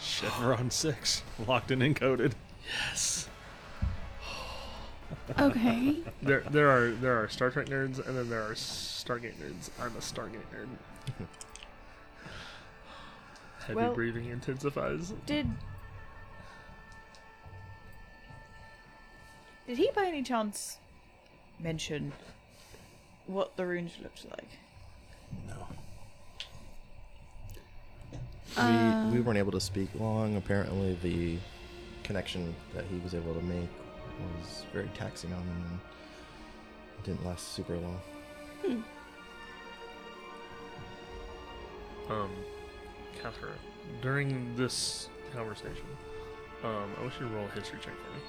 [0.00, 1.22] Chevron 6.
[1.46, 2.32] Locked and encoded.
[2.88, 3.28] yes.
[5.38, 5.98] Okay.
[6.22, 9.70] There, there are there are Star Trek nerds, and then there are Stargate nerds.
[9.80, 10.68] I'm a Stargate nerd.
[13.60, 15.12] Heavy Well- breathing intensifies.
[15.26, 15.46] Did.
[19.68, 20.78] Did he by any chance
[21.60, 22.12] mention
[23.26, 24.48] what the runes looked like?
[25.46, 25.66] No.
[28.56, 30.36] Uh, we, we weren't able to speak long.
[30.36, 31.36] Apparently, the
[32.02, 33.68] connection that he was able to make
[34.40, 35.80] was very taxing on him and
[36.98, 38.00] it didn't last super long.
[38.64, 38.80] Hmm.
[42.10, 42.30] Um,
[43.20, 43.52] Catherine,
[44.00, 45.84] during this conversation,
[46.64, 48.22] um, I wish you to roll a history check for me.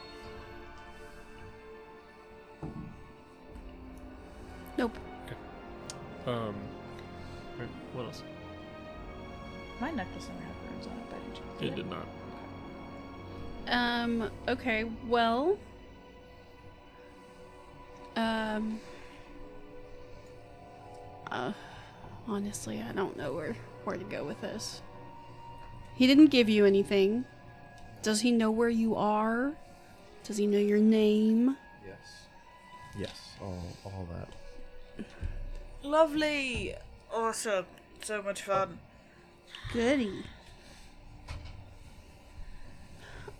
[6.29, 6.55] Um,
[7.93, 8.21] what else?
[9.81, 11.61] My necklace only had runes on it, but I didn't check.
[11.61, 12.07] It did not.
[13.67, 15.57] Um, okay, well.
[18.15, 18.79] Um.
[21.31, 21.53] Uh,
[22.27, 24.81] honestly, I don't know where, where to go with this.
[25.95, 27.25] He didn't give you anything.
[28.01, 29.53] Does he know where you are?
[30.23, 31.55] Does he know your name?
[31.85, 32.27] Yes.
[32.97, 34.29] Yes, all, all that.
[35.83, 36.75] Lovely!
[37.13, 37.65] Awesome.
[38.01, 38.79] So much fun.
[39.73, 40.23] Goody.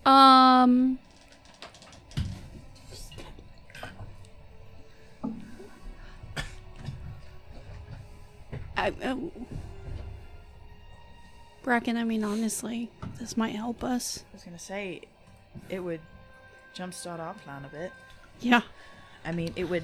[0.06, 1.00] Um.
[8.78, 9.32] I, oh.
[11.64, 14.24] Bracken, I mean, honestly, this might help us.
[14.32, 15.02] I was gonna say,
[15.70, 16.00] it would
[16.74, 17.92] jumpstart our plan a bit.
[18.40, 18.62] Yeah.
[19.26, 19.84] I mean, it would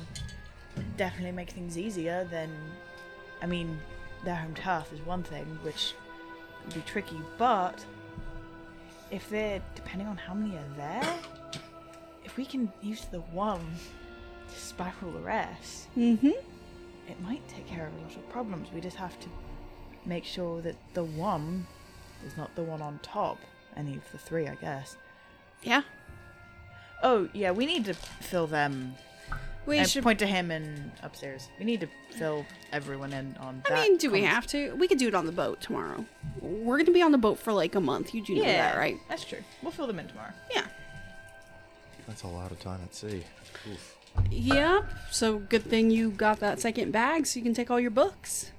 [0.97, 2.49] definitely make things easier than.
[3.41, 3.79] I mean,
[4.23, 5.93] their home turf is one thing, which
[6.65, 7.83] would be tricky, but
[9.11, 9.61] if they're.
[9.75, 11.03] depending on how many are there,
[12.23, 13.61] if we can use the one
[14.53, 16.27] to spiral the rest, Mm-hmm.
[16.27, 18.69] it might take care of a lot of problems.
[18.73, 19.27] We just have to
[20.05, 21.65] make sure that the one
[22.25, 23.37] is not the one on top.
[23.77, 24.95] Any of the three, I guess.
[25.61, 25.81] Yeah.
[27.03, 28.95] Oh, yeah, we need to fill them
[29.65, 30.03] We and should.
[30.03, 31.49] point to him and upstairs.
[31.59, 33.77] We need to fill everyone in on that.
[33.79, 34.35] I mean, do we conversation.
[34.35, 34.75] have to?
[34.79, 36.05] We could do it on the boat tomorrow.
[36.41, 38.13] We're gonna be on the boat for like a month.
[38.13, 38.97] You do know Yeah, that, right?
[39.09, 39.39] That's true.
[39.63, 40.33] We'll fill them in tomorrow.
[40.53, 40.65] Yeah.
[42.07, 43.23] That's a lot of time at sea.
[43.71, 43.97] Oof.
[44.29, 44.85] Yep.
[45.11, 48.51] So good thing you got that second bag, so you can take all your books.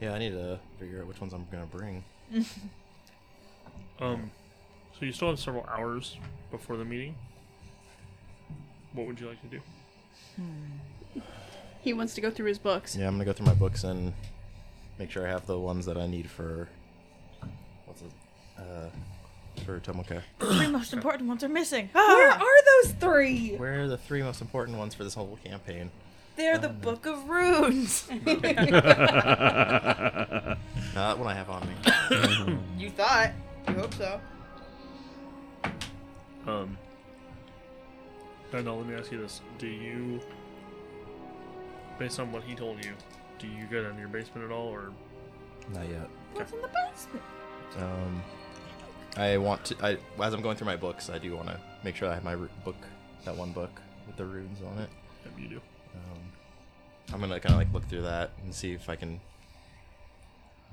[0.00, 2.04] Yeah, I need to figure out which ones I'm gonna bring.
[4.00, 4.30] Um,
[4.96, 6.16] so you still have several hours
[6.52, 7.16] before the meeting.
[8.92, 9.60] What would you like to do?
[11.80, 12.96] He wants to go through his books.
[12.96, 14.12] Yeah, I'm gonna go through my books and
[14.98, 16.68] make sure I have the ones that I need for
[17.86, 18.10] what's it?
[18.58, 18.88] Uh,
[19.64, 20.22] for Tomoka.
[20.38, 21.88] The three most important ones are missing.
[21.92, 23.56] Where Ah, are those three?
[23.56, 25.90] Where are the three most important ones for this whole campaign?
[26.36, 28.08] they're the Book of Runes.
[30.94, 31.74] Not what I have on me.
[32.78, 33.32] you thought.
[33.66, 34.20] You hope so.
[36.46, 36.78] Um,
[38.50, 40.20] Daniel, let me ask you this: Do you,
[41.98, 42.92] based on what he told you,
[43.38, 44.90] do you go down to your basement at all, or
[45.74, 46.08] Not yet.
[46.34, 47.24] What's in the basement?
[47.78, 48.22] Um,
[49.16, 49.76] I want to.
[49.84, 52.24] I as I'm going through my books, I do want to make sure I have
[52.24, 52.76] my ru- book,
[53.24, 54.88] that one book with the runes on it.
[55.24, 55.60] yep, you do?
[55.94, 56.20] Um,
[57.12, 59.20] I'm gonna kind of like look through that and see if I can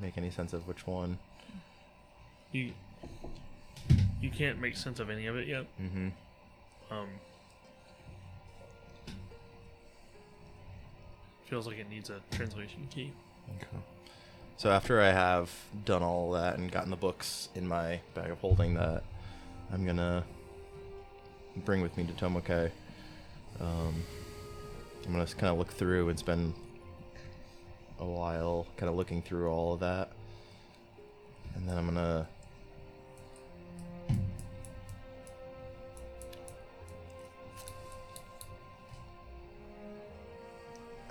[0.01, 1.17] make any sense of which one.
[2.51, 2.71] You,
[4.21, 5.65] you can't make sense of any of it yet.
[5.81, 6.07] Mm-hmm.
[6.93, 7.07] Um,
[11.45, 13.12] feels like it needs a translation key.
[13.58, 13.77] Okay.
[14.58, 15.51] So after I have
[15.84, 19.03] done all that and gotten the books in my bag of holding that
[19.71, 20.23] I'm gonna
[21.58, 22.71] bring with me to Tomoke,
[23.60, 24.03] um,
[25.05, 26.53] I'm gonna kind of look through and spend
[27.99, 30.12] a while kind of looking through all of that,
[31.55, 32.27] and then I'm gonna.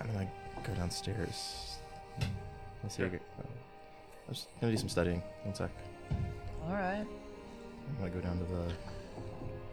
[0.05, 0.29] I'm gonna
[0.65, 1.77] go downstairs.
[2.83, 3.03] Let's see.
[3.03, 3.09] Yeah.
[3.09, 3.43] I get- uh,
[4.29, 5.23] I'm just gonna do some studying.
[5.45, 5.71] One sec.
[6.67, 7.05] All right.
[7.07, 8.73] I'm gonna go down to the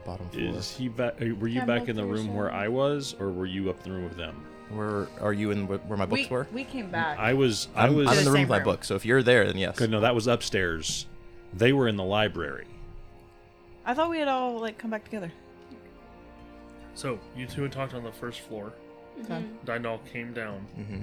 [0.05, 0.43] bottom floor.
[0.55, 1.19] Is he back?
[1.19, 2.51] Were you Yeah, back in the multiple room where.
[2.51, 4.45] I was, or were you up in the room with them?
[4.69, 6.47] Where are you in wh- where my books we, were?
[6.53, 7.19] we came back.
[7.19, 7.67] I was.
[7.75, 8.07] I I'm, was.
[8.07, 8.65] I'm in the the room with my room.
[8.65, 8.83] book.
[8.85, 9.77] So if you're there, then yes.
[9.77, 11.07] Good, no, that was upstairs.
[11.53, 12.67] They were in the library.
[13.85, 15.31] I thought we had all like come back together.
[16.93, 18.73] So you two had talked on the first floor.
[19.23, 19.43] Okay.
[19.65, 21.01] Dyndal came down hmm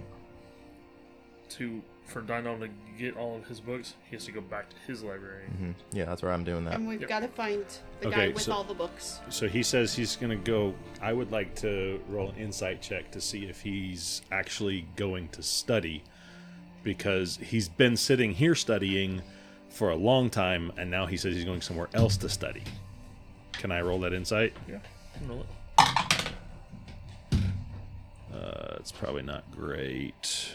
[1.50, 3.94] to for Dyndal to get all of his books.
[4.08, 5.44] He has to go back to his library.
[5.58, 6.74] hmm Yeah, that's where I'm doing that.
[6.74, 7.08] And we've Yep.
[7.08, 7.64] got to find
[8.00, 9.20] the Okay, guy with so- all the books.
[9.28, 10.74] So he says he's going to go.
[11.02, 15.42] I would like to roll an insight check to see if he's actually going to
[15.42, 16.02] study
[16.82, 19.20] because he's been sitting here studying
[19.68, 22.62] for a long time and now he says he's going somewhere else to study.
[23.52, 24.54] Can I roll that insight?
[24.66, 24.78] Yeah,
[25.26, 25.46] roll it.
[28.32, 30.52] That's probably not great.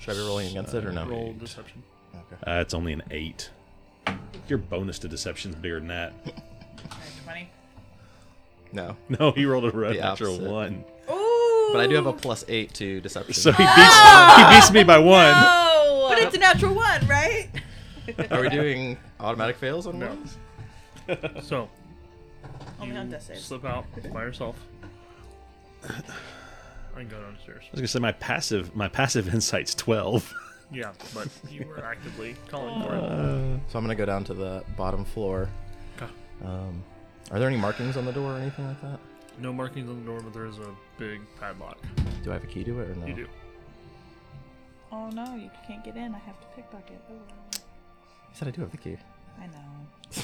[0.00, 1.06] Should I be rolling against it or no?
[1.06, 1.82] Roll deception.
[2.14, 2.50] Okay.
[2.50, 3.50] Uh, it's only an eight.
[4.48, 6.12] Your bonus to deception's bigger than that.
[7.24, 7.50] Twenty.
[8.72, 10.50] No, No, he rolled a red The natural opposite.
[10.50, 10.84] one.
[11.10, 11.70] Ooh.
[11.72, 13.34] but I do have a plus eight to deception.
[13.34, 15.32] So he beats he beats me by one.
[15.34, 17.48] Oh, but it's a natural one, right?
[18.30, 20.08] Are we doing automatic fails on No.
[20.08, 20.36] ones?
[21.42, 21.68] So
[22.80, 23.42] Only on you death saves.
[23.44, 24.56] slip out by yourself.
[25.84, 27.64] I can go downstairs.
[27.66, 30.32] I was gonna say my passive my passive insight's twelve.
[30.72, 33.02] Yeah, but you were actively calling for it.
[33.02, 35.48] Uh, So I'm gonna go down to the bottom floor.
[35.96, 36.10] Okay.
[36.44, 36.82] Um,
[37.30, 38.98] are there any markings on the door or anything like that?
[39.38, 41.78] No markings on the door, but there is a big padlock.
[42.22, 43.06] Do I have a key to it or no?
[43.06, 43.26] You do.
[44.92, 46.14] Oh no, you can't get in.
[46.14, 47.00] I have to pickpocket.
[47.10, 47.18] Oh, well.
[47.52, 48.96] You said I do have the key.
[49.40, 50.22] I know.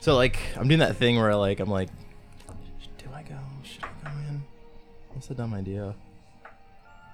[0.00, 1.88] So like I'm doing that thing where like I'm like,
[2.98, 3.36] do I go?
[3.62, 3.97] Should I go in?
[5.14, 5.94] That's a dumb idea.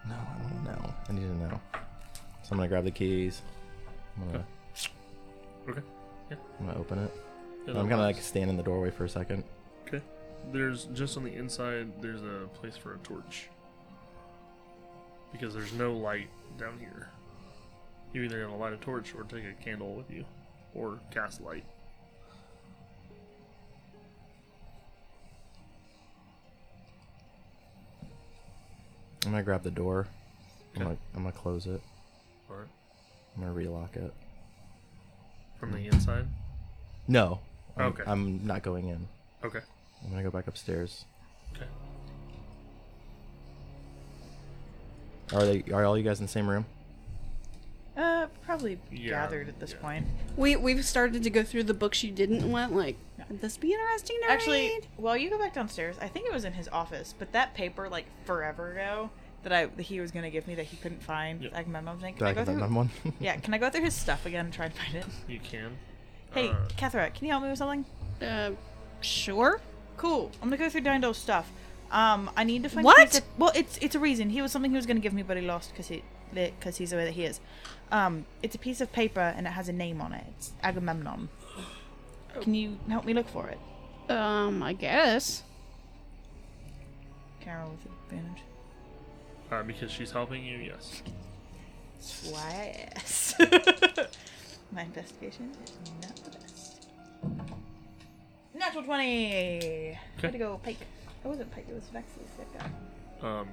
[0.08, 0.94] No, I want to know.
[1.08, 1.60] I need to know.
[2.42, 3.42] So I'm gonna grab the keys.
[4.20, 4.44] I'm gonna,
[5.68, 5.82] Okay.
[6.60, 7.10] I'm gonna open it.
[7.66, 9.44] Yeah, I'm gonna like stand in the doorway for a second.
[9.86, 10.02] Okay.
[10.52, 12.02] There's just on the inside.
[12.02, 13.48] There's a place for a torch.
[15.32, 16.28] Because there's no light
[16.58, 17.08] down here.
[18.12, 20.24] You either gonna light a torch or take a candle with you,
[20.74, 21.64] or cast light.
[29.24, 30.06] I'm gonna grab the door.
[30.76, 31.80] I'm gonna I'm gonna close it.
[32.50, 32.66] All right.
[33.36, 34.12] I'm gonna relock it.
[35.58, 36.26] From the inside.
[37.08, 37.40] No.
[37.76, 38.02] I'm, Okay.
[38.06, 39.08] I'm not going in.
[39.44, 39.60] Okay.
[40.04, 41.04] I'm gonna go back upstairs.
[41.54, 41.66] Okay.
[45.32, 45.64] Are they?
[45.72, 46.66] Are all you guys in the same room?
[47.96, 49.76] Uh, probably Yeah, gathered at this yeah.
[49.78, 50.06] point.
[50.36, 52.74] We we've started to go through the books you didn't want.
[52.74, 52.96] Like,
[53.28, 54.86] would this be interesting to Actually, read?
[54.96, 57.88] while you go back downstairs, I think it was in his office, but that paper
[57.88, 59.10] like forever ago
[59.44, 61.42] that I that he was gonna give me that he couldn't find.
[61.42, 61.52] Yep.
[61.52, 62.74] Like my mom's saying, can I I go get that through?
[62.76, 62.90] one?
[63.20, 65.06] Yeah, can I go through his stuff again and try and find it?
[65.28, 65.76] You can.
[66.32, 67.84] Hey, Uh, Kathra, can you help me with something?
[68.20, 68.50] Uh,
[69.02, 69.60] sure.
[69.98, 70.32] Cool.
[70.42, 71.48] I'm gonna go through Dyndal's stuff.
[71.92, 72.84] Um, I need to find.
[72.84, 73.00] What?
[73.00, 74.30] A piece of- well, it's it's a reason.
[74.30, 76.02] He was something he was gonna give me, but he lost because he
[76.34, 77.38] because he's the way that he is.
[77.94, 80.24] Um, it's a piece of paper and it has a name on it.
[80.36, 81.28] It's Agamemnon.
[82.40, 83.58] Can you help me look for it?
[84.10, 85.44] Um, I guess.
[87.40, 88.42] Carol with advantage.
[89.52, 90.56] uh, because she's helping you.
[90.58, 91.02] Yes.
[92.30, 93.34] Why yes.
[94.72, 95.72] My investigation is
[96.02, 96.86] not the best.
[98.54, 99.06] Natural twenty.
[99.30, 100.30] Way Okay.
[100.32, 100.78] to go, Pike.
[101.24, 101.66] It wasn't Pike.
[101.68, 102.58] It was Vex's that
[103.22, 103.28] guy.
[103.40, 103.48] Um,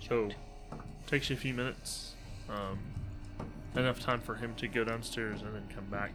[0.00, 0.28] so
[1.06, 2.14] takes you a few minutes.
[2.50, 2.78] Um,
[3.76, 6.12] enough time for him to go downstairs and then come back.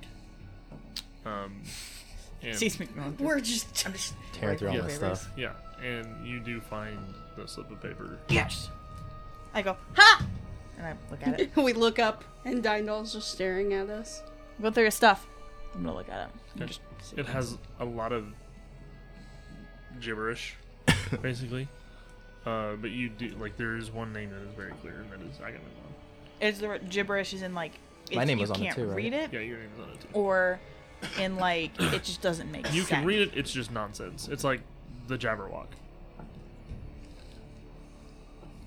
[1.25, 1.61] Um,
[2.43, 3.17] and Sees me going.
[3.17, 3.85] We're just.
[3.85, 4.81] I'm just Tearing through all Yeah.
[4.83, 5.29] my stuff.
[5.37, 5.53] yeah,
[5.83, 6.97] and you do find
[7.35, 8.17] the slip of paper.
[8.29, 8.69] Yes.
[9.53, 10.25] I go ha,
[10.77, 11.55] and I look at it.
[11.55, 14.21] we look up and Dyndal's just staring at us.
[14.61, 15.25] Go through your stuff.
[15.73, 16.61] I'm gonna look at it.
[16.61, 16.65] Okay.
[16.67, 16.81] Just
[17.17, 18.25] It has a lot of
[19.99, 20.55] gibberish,
[21.21, 21.67] basically.
[22.45, 25.19] Uh, but you do like there is one name that is very clear, and that
[25.29, 25.71] is Agamemnon.
[26.39, 27.73] Is the gibberish is in like
[28.13, 28.95] My name you was on it can't too, right?
[28.95, 30.07] read it, Yeah, your name is on it too.
[30.13, 30.59] or
[31.19, 32.75] in like it just doesn't make sense.
[32.75, 32.99] You sense.
[32.99, 33.31] can read it.
[33.35, 34.27] It's just nonsense.
[34.27, 34.61] It's like
[35.07, 35.67] the Jabberwock.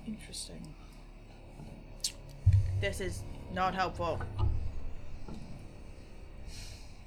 [0.07, 0.61] Interesting.
[2.79, 3.21] This is
[3.53, 4.19] not helpful.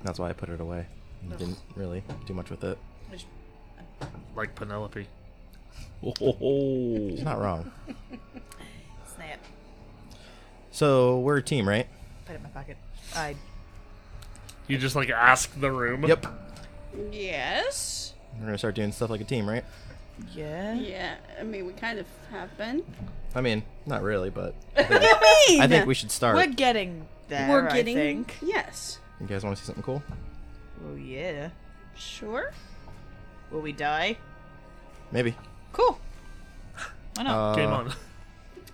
[0.02, 0.86] That's why I put it away.
[1.38, 2.78] Didn't really do much with it.
[3.10, 3.26] Just
[4.36, 5.06] like Penelope.
[6.04, 7.08] Oh, oh, oh.
[7.08, 7.70] He's not wrong.
[10.74, 10.78] snap.
[10.78, 11.86] So we're a team, right?
[12.24, 12.76] Put it in my pocket.
[13.14, 13.36] I
[14.66, 16.04] You just like ask the room.
[16.04, 16.26] Yep.
[17.12, 18.14] Yes.
[18.38, 19.64] We're gonna start doing stuff like a team, right?
[20.34, 20.74] yeah.
[20.74, 21.16] Yeah.
[21.38, 22.84] I mean, we kind of have been.
[23.34, 25.00] I mean, not really, but What do you
[25.48, 25.60] mean?
[25.62, 26.36] I think we should start.
[26.36, 27.48] We're getting there.
[27.48, 27.96] We're getting.
[27.98, 28.34] I think.
[28.42, 28.98] Yes.
[29.20, 30.02] You guys want to see something cool?
[30.86, 31.50] Oh yeah.
[31.96, 32.52] Sure.
[33.50, 34.16] Will we die?
[35.12, 35.34] Maybe.
[35.72, 35.98] Cool.
[37.14, 37.52] Why not?
[37.52, 37.92] Uh, Game on.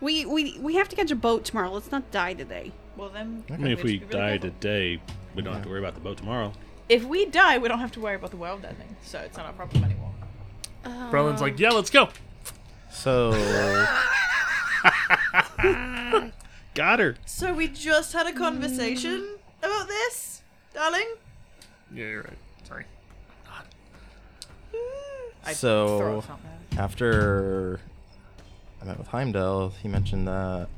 [0.01, 1.71] We we we have to catch a boat tomorrow.
[1.71, 2.73] Let's not die today.
[2.97, 3.45] well then.
[3.51, 4.51] I mean, if we just be really die careful.
[4.61, 5.03] today,
[5.35, 6.53] we don't have to worry about the boat tomorrow.
[6.89, 9.49] If we die, we don't have to worry about the world ending, so it's not
[9.49, 10.13] a problem anymore.
[10.85, 12.09] Uh, Brelin's like, yeah, let's go.
[12.91, 13.31] So
[16.75, 17.17] Got her.
[17.27, 20.43] So we just had a conversation about this,
[20.75, 21.07] darling.
[21.95, 22.39] Yeah, you're right.
[22.65, 22.85] Sorry.
[25.45, 27.81] I So- throw a fountain at after
[28.81, 30.69] I met with Heimdall, he mentioned that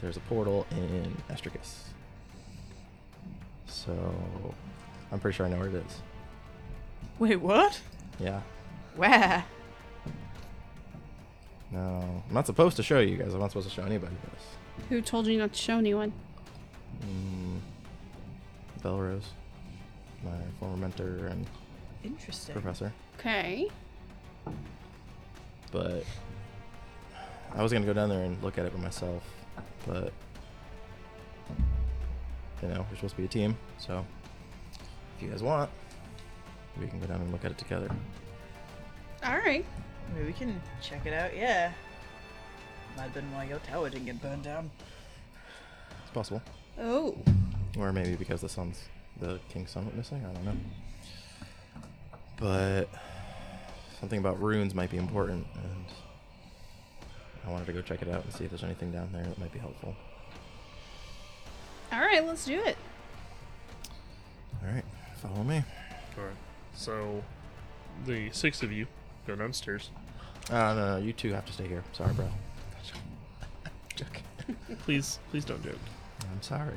[0.00, 1.82] there's a portal in Estricus.
[3.66, 4.54] So
[5.12, 6.00] I'm pretty sure I know where it is.
[7.18, 7.80] Wait, what?
[8.18, 8.40] Yeah.
[8.96, 9.44] Where?
[11.70, 13.34] No, I'm not supposed to show you guys.
[13.34, 14.42] I'm not supposed to show anybody this.
[14.88, 16.12] Who told you not to show anyone?
[17.04, 17.58] Mm,
[18.82, 19.24] Belrose,
[20.24, 21.46] my former mentor and
[22.02, 22.54] Interesting.
[22.54, 22.92] professor.
[23.18, 23.68] Okay.
[25.70, 26.04] But
[27.54, 29.22] I was gonna go down there and look at it by myself,
[29.86, 30.12] but
[32.62, 34.04] you know we're supposed to be a team, so
[35.16, 35.70] if you guys want,
[36.80, 37.88] we can go down and look at it together.
[39.24, 39.64] All right.
[40.14, 41.72] Maybe we can check it out, yeah.
[42.96, 44.70] Might have been why your tower didn't get burned down.
[46.02, 46.42] It's possible,
[46.78, 47.16] Oh.
[47.78, 48.84] or maybe because the sun's
[49.20, 50.24] the king's son went missing.
[50.24, 50.56] I don't know.
[52.38, 52.88] But
[54.00, 55.84] something about runes might be important, and
[57.48, 59.38] I wanted to go check it out and see if there's anything down there that
[59.38, 59.96] might be helpful.
[61.92, 62.24] All right.
[62.24, 62.76] Let's do it.
[64.62, 64.84] All right,
[65.22, 65.62] follow me.
[66.16, 66.34] All right.
[66.74, 67.22] So,
[68.06, 68.86] the six of you
[69.26, 69.90] go downstairs.
[70.50, 71.84] Uh, no, no, you two have to stay here.
[71.92, 72.28] Sorry, bro.
[73.94, 74.22] Joking.
[74.84, 75.78] Please, please don't joke.
[76.22, 76.72] I'm sorry.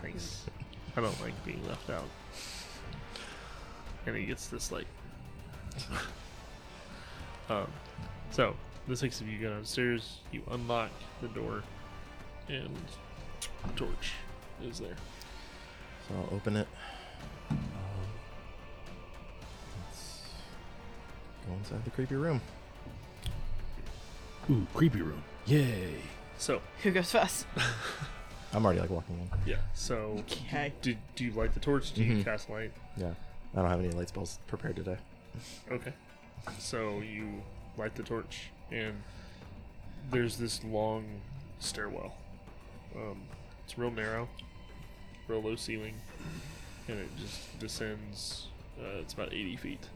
[0.00, 0.46] Thanks.
[0.96, 2.08] I don't like being left out.
[4.06, 4.86] And he gets this like.
[7.50, 7.66] um,
[8.30, 8.54] so
[8.88, 10.18] the six of you go downstairs.
[10.32, 11.62] You unlock the door,
[12.48, 12.70] and
[13.66, 14.12] the torch
[14.62, 14.96] is there.
[16.08, 16.66] So I'll open it.
[17.50, 17.56] Um,
[19.86, 20.22] let's
[21.46, 22.40] go inside the creepy room.
[24.50, 25.22] Ooh, creepy room.
[25.46, 25.94] Yay.
[26.38, 27.46] So Who goes first?
[28.54, 29.28] I'm already like walking in.
[29.44, 29.56] yeah.
[29.74, 30.72] So Okay.
[30.80, 31.92] do do you light the torch?
[31.92, 32.24] Do you Mhm.
[32.24, 32.72] cast light?
[32.96, 33.12] Yeah,
[33.54, 34.96] I don't have any light spells prepared today.
[35.70, 35.92] Okay.
[36.58, 37.42] So you
[37.76, 39.02] light the torch, and
[40.10, 41.04] there's this long
[41.58, 42.14] stairwell.
[42.94, 43.20] Um,
[43.64, 44.28] it's real narrow,
[45.26, 45.94] real low ceiling,
[46.88, 48.46] and it just descends.
[48.80, 49.88] Uh, it's about 80 feet.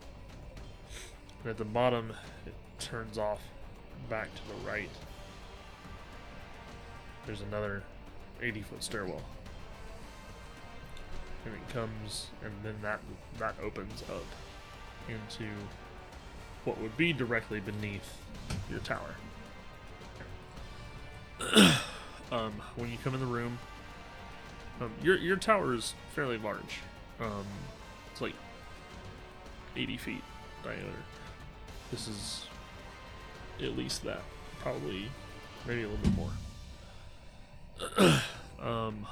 [1.43, 2.13] And at the bottom,
[2.47, 3.41] it turns off
[4.09, 4.91] back to the right.
[7.27, 7.83] There's another
[8.41, 9.23] 80 foot stairwell.
[11.45, 13.01] And it comes, and then that
[13.39, 14.25] that opens up
[15.09, 15.49] into
[16.65, 18.19] what would be directly beneath
[18.71, 19.15] your tower.
[22.33, 23.59] um, when you come in the room,
[24.81, 26.79] um, your your tower is fairly large.
[27.21, 27.45] Um,
[28.11, 28.35] it's like
[29.77, 30.23] 80 feet
[30.63, 30.87] diameter.
[31.91, 32.47] This is
[33.63, 34.23] at least that,
[34.61, 35.09] probably
[35.67, 36.31] maybe a little bit more.
[38.69, 39.07] um,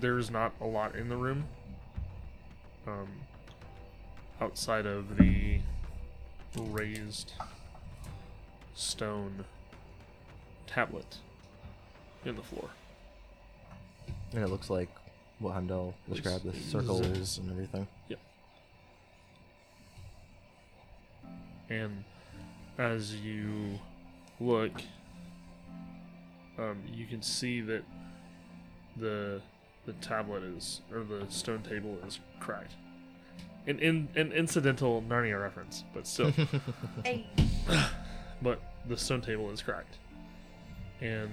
[0.00, 1.44] there's not a lot in the room
[2.86, 3.08] um,
[4.40, 5.60] outside of the
[6.56, 7.32] raised
[8.74, 9.44] stone
[10.66, 11.16] tablet
[12.24, 12.70] in the floor.
[14.32, 14.88] And it looks like
[15.38, 17.86] what Heimdall described the It's- circles and everything.
[18.08, 18.18] Yep.
[21.68, 22.04] And
[22.78, 23.78] as you
[24.40, 24.72] look,
[26.58, 27.82] um, you can see that
[28.96, 29.40] the
[29.86, 32.74] the tablet is or the stone table is cracked.
[33.66, 36.32] An, in, an incidental Narnia reference, but still.
[37.04, 37.26] Hey.
[38.42, 39.98] but the stone table is cracked,
[41.00, 41.30] and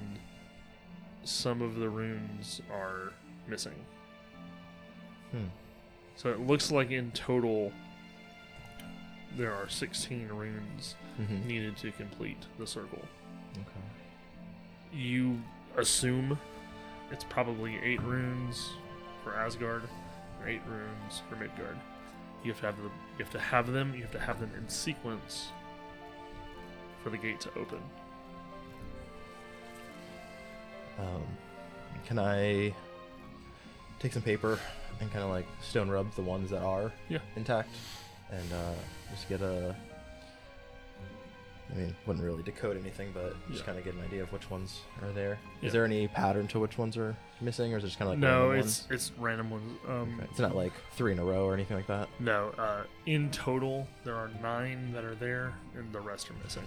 [1.23, 3.13] some of the runes are
[3.47, 3.75] missing.
[5.31, 5.45] Hmm.
[6.15, 7.71] So it looks like in total
[9.35, 11.45] there are 16 runes Mhm.
[11.45, 13.03] needed to complete the circle.
[13.53, 14.97] Okay.
[14.97, 15.41] You
[15.75, 16.37] assume
[17.11, 18.71] it's probably eight runes
[19.23, 19.83] for Asgard,
[20.41, 21.77] or eight runes for Midgard.
[22.43, 22.91] You have to have them.
[23.17, 23.93] You have to have them.
[23.95, 25.49] You have to have them in sequence
[27.03, 27.79] for the gate to open.
[30.99, 31.23] Um,
[32.05, 32.73] can I
[33.99, 34.59] take some paper
[34.99, 37.19] and kind of like stone rub the ones that are Yeah.
[37.35, 37.69] intact,
[38.31, 38.73] and uh,
[39.11, 39.75] just get a.
[41.70, 43.65] I mean, wouldn't really decode anything, but just Yeah.
[43.65, 45.34] kind of get an idea of which ones are there.
[45.34, 45.70] Is Yeah.
[45.72, 48.20] there any pattern to which ones are missing, or is it just kind of like
[48.20, 49.80] no, random it's it's random ones.
[49.88, 50.13] Um.
[50.20, 50.28] Okay.
[50.32, 52.07] It's not like three in a row or anything like that.
[52.20, 56.63] No, uh, in total there are nine that are there, and the rest are missing.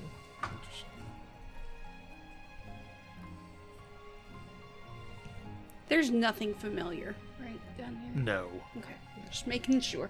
[5.89, 8.23] There's nothing familiar right down here.
[8.23, 8.49] No.
[8.77, 8.95] Okay.
[9.31, 10.09] Just making sure.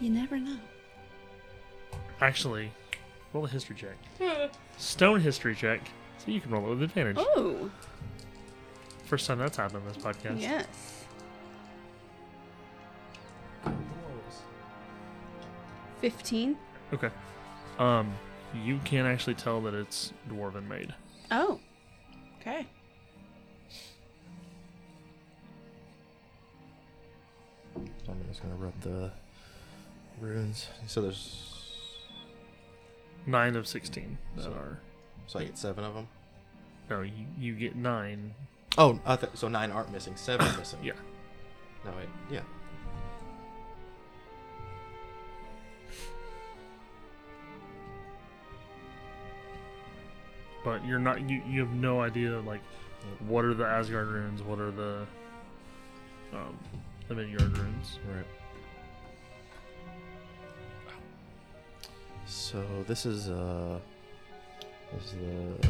[0.00, 0.58] You never know.
[2.20, 2.70] Actually,
[3.32, 4.50] roll a history check.
[4.78, 5.80] Stone history check.
[6.18, 7.16] So you can roll it with advantage.
[7.18, 7.70] Oh,
[9.04, 10.40] First time that's happened in this podcast.
[10.40, 11.04] yes.
[16.00, 16.56] Fifteen.
[16.92, 17.10] Okay.
[17.78, 18.12] Um,
[18.64, 20.94] you can't actually tell that it's dwarven made.
[21.30, 21.58] Oh,
[22.40, 22.66] Okay.
[27.76, 29.10] I'm just gonna rub the
[30.20, 30.68] runes.
[30.86, 31.53] So there's
[33.26, 34.78] Nine of sixteen that So- are.
[35.26, 36.08] so I get seven of them.
[36.90, 38.34] No, you, you get nine.
[38.76, 40.16] Oh, I th- so nine aren't missing.
[40.16, 40.80] Seven are missing.
[40.84, 40.92] Yeah.
[41.84, 42.08] No, wait.
[42.30, 42.40] Yeah.
[50.64, 52.60] but you're not you, you have no idea like
[53.26, 55.06] what are the Asgard runes, what are the
[56.32, 56.56] um
[57.08, 57.98] the Midgard runes.
[58.14, 58.24] Right.
[62.26, 63.78] So this is uh
[64.92, 65.68] this is the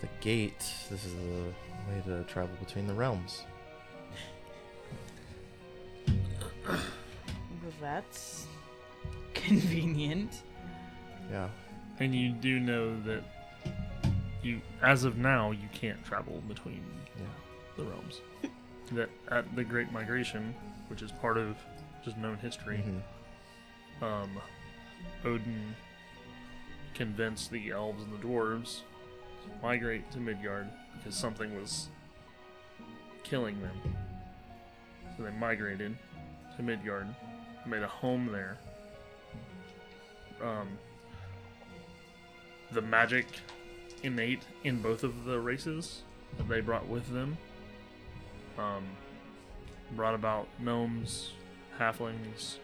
[0.00, 0.64] the gate.
[0.90, 1.52] This is the
[1.88, 3.42] way to travel between the realms.
[6.66, 8.46] Well, that's
[9.34, 10.42] convenient.
[11.30, 11.48] Yeah.
[11.98, 13.22] And you do know that
[14.42, 16.82] you as of now you can't travel between
[17.18, 17.24] Yeah.
[17.76, 18.20] the realms.
[18.92, 20.54] that at the Great Migration,
[20.88, 21.56] which is part of
[22.04, 23.02] just known history, Mhm.
[24.02, 24.40] um
[25.24, 25.74] Odin
[26.94, 28.80] convinced the elves and the dwarves
[29.42, 31.88] to migrate to Midgard because something was
[33.22, 33.76] killing them.
[35.16, 35.96] So they migrated
[36.56, 37.06] to Midgard,
[37.66, 38.58] made a home there.
[40.42, 40.68] Um,
[42.72, 43.26] the magic
[44.02, 46.02] innate in both of the races
[46.38, 47.36] that they brought with them
[48.58, 48.84] um,
[49.92, 51.32] brought about gnomes,
[51.78, 52.56] halflings,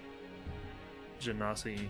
[1.20, 1.88] genasi.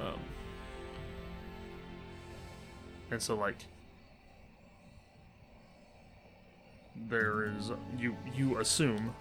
[0.00, 0.18] Um,
[3.10, 3.58] and so, like,
[7.08, 9.14] there is you you assume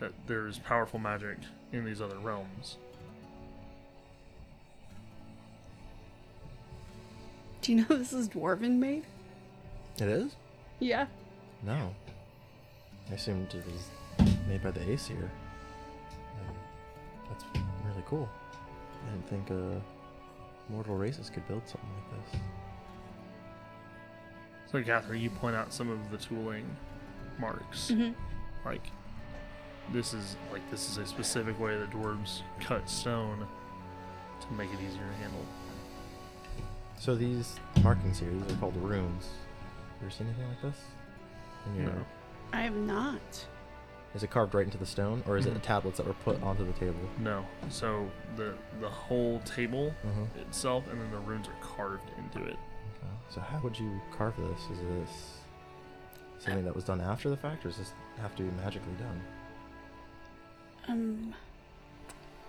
[0.00, 1.38] that there's powerful magic
[1.72, 2.76] in these other realms.
[7.62, 9.04] Do you know this is dwarven made?
[9.98, 10.36] It is?
[10.80, 11.06] Yeah.
[11.62, 11.94] No.
[13.10, 15.30] I assumed it was made by the Aesir.
[17.28, 17.44] That's
[17.86, 18.28] really cool.
[19.06, 19.80] I didn't think uh,
[20.72, 22.40] mortal races could build something like this.
[24.70, 26.64] So, Catherine, you point out some of the tooling
[27.38, 27.90] marks.
[27.90, 28.14] Mhm.
[28.64, 28.86] Like,
[29.92, 33.46] this is like this is a specific way that dwarves cut stone
[34.40, 35.44] to make it easier to handle.
[36.98, 39.24] So these markings here, these are called runes.
[39.24, 40.80] Have You ever seen anything like this?
[41.66, 42.04] In your- No.
[42.52, 43.46] I have not.
[44.14, 45.54] Is it carved right into the stone, or is it Mhm.
[45.54, 47.00] the tablets that were put onto the table?
[47.18, 47.46] No.
[47.70, 50.38] So the the whole table Mm-hmm.
[50.40, 52.58] itself, and then the runes are carved into it.
[53.30, 54.60] So how would you carve this?
[54.70, 55.38] Is this
[56.38, 59.22] something that was done after the fact, or does this have to be magically done?
[60.88, 61.34] Um,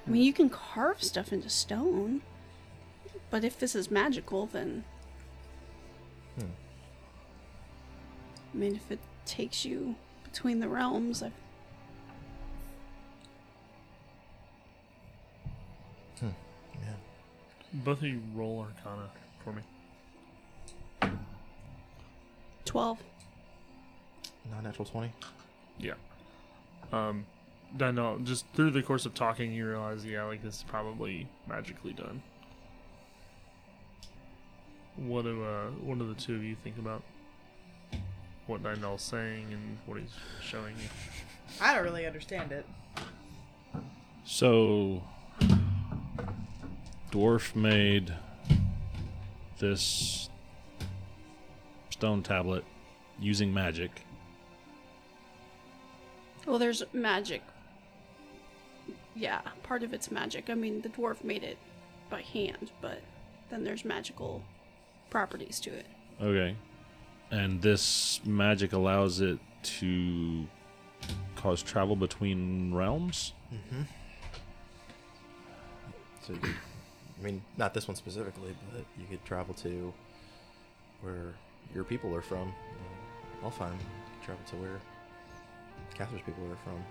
[0.06, 2.22] I mean, you can carve stuff into stone,
[3.30, 4.84] but if this is magical, then
[6.38, 6.48] Hmm.
[8.54, 11.22] I mean, if it takes you between the realms,
[16.22, 16.94] I Yeah.
[17.74, 19.10] Both of you roll Arcana
[19.44, 19.62] for me.
[22.66, 23.00] twelve.
[24.52, 25.14] Non-natural twenty.
[25.78, 25.94] Yeah.
[26.92, 27.26] Um,
[27.80, 28.20] I know.
[28.24, 32.22] Just through the course of talking, you realize, yeah, like this is probably magically done.
[34.96, 37.02] What do uh, what do the two of you think about
[38.46, 40.90] what Dyndal's saying and what he's showing you?
[41.60, 42.66] I don't really understand it.
[44.26, 45.02] So,
[47.14, 48.12] dwarf made
[49.60, 50.30] this
[51.92, 52.66] stone tablet
[53.20, 53.92] using magic.
[56.48, 57.44] Well, there's magic.
[59.16, 60.50] Yeah, part of it's magic.
[60.50, 61.58] I mean, the dwarf made it
[62.10, 63.00] by hand, but
[63.52, 64.44] then there's magical
[65.12, 65.86] properties to it.
[66.20, 66.56] Okay.
[67.30, 70.48] And this magic allows it to
[71.36, 73.34] cause travel between realms?
[73.54, 73.84] Mm-hmm.
[76.26, 76.56] So, you could,
[77.24, 79.94] I mean, not this one specifically, but you could travel to
[81.02, 81.34] where
[81.74, 82.54] your people are from.
[83.42, 83.72] Uh, Elfheim.
[83.72, 83.78] You
[84.20, 84.82] could travel to where
[85.96, 86.84] Catherine's people are from.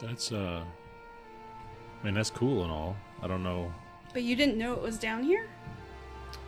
[0.00, 0.62] That's, uh.
[2.00, 2.96] I mean, that's cool and all.
[3.22, 3.72] I don't know.
[4.12, 5.48] But you didn't know it was down here?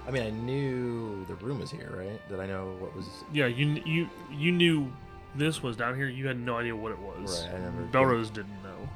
[0.06, 2.28] I mean, I knew the room was here, right?
[2.28, 3.06] Did I know what was?
[3.32, 4.92] Yeah, you you you knew
[5.36, 6.08] this was down here.
[6.08, 7.44] You had no idea what it was.
[7.46, 7.82] Right, I never.
[7.90, 8.88] Belrose didn't know,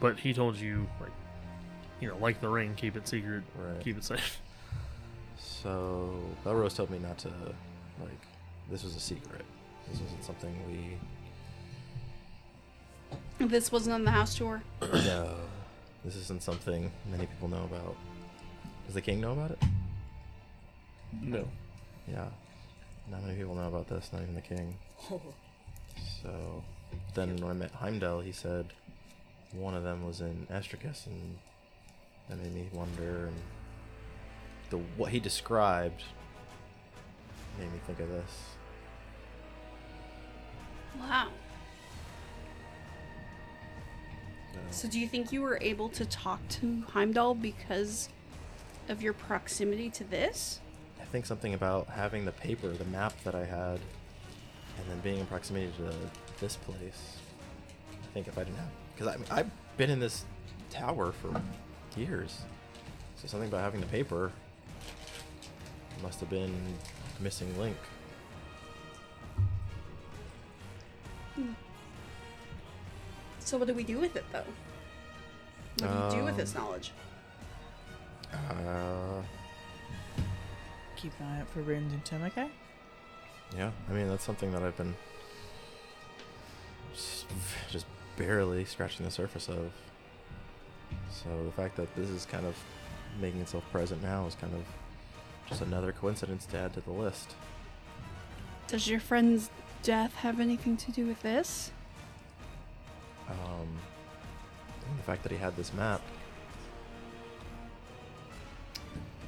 [0.00, 1.10] but he told you like,
[2.00, 3.80] you know, like the ring, keep it secret, Right.
[3.80, 4.40] keep it safe.
[5.36, 6.14] So
[6.44, 7.28] Belrose told me not to,
[8.00, 8.20] like,
[8.70, 9.44] this was a secret.
[9.90, 10.98] This wasn't something we.
[13.46, 14.62] This wasn't on the house tour.
[14.82, 15.34] no,
[16.04, 17.96] this isn't something many people know about.
[18.86, 19.58] Does the king know about it?
[21.22, 21.48] No.
[22.08, 22.26] Yeah.
[23.10, 24.76] Not many people know about this, not even the king.
[26.22, 26.62] So
[27.14, 28.66] then when I met Heimdall, he said
[29.52, 31.36] one of them was in Estricus, and
[32.28, 33.26] that made me wonder.
[33.26, 33.36] And
[34.70, 36.02] the what he described
[37.58, 38.30] made me think of this.
[40.98, 41.28] Wow.
[44.70, 48.08] So do you think you were able to talk to Heimdall because
[48.88, 50.60] of your proximity to this?
[51.00, 53.78] I think something about having the paper, the map that I had,
[54.78, 55.92] and then being in proximity to
[56.40, 57.18] this place.
[57.92, 60.24] I think if I didn't have, because I mean, I've been in this
[60.70, 61.40] tower for
[61.96, 62.42] years,
[63.16, 64.30] so something about having the paper
[66.02, 66.54] must have been
[67.18, 67.76] a missing link.
[73.40, 74.42] So what do we do with it though?
[75.78, 76.92] What do you do with this Um, knowledge?
[78.32, 79.22] Uh,
[80.96, 82.48] Keep an eye out for runes in Tomoko.
[83.56, 84.94] Yeah, I mean that's something that I've been
[87.70, 87.86] just,
[88.16, 89.72] barely scratching the surface of.
[91.10, 92.56] So the fact that this is kind of
[93.20, 94.62] making itself present now is kind of
[95.48, 97.34] just another coincidence to add to the list.
[98.68, 99.50] Does your friend's
[99.82, 101.72] death have anything to do with this?
[103.28, 103.68] Um,
[104.96, 106.00] the fact that he had this map,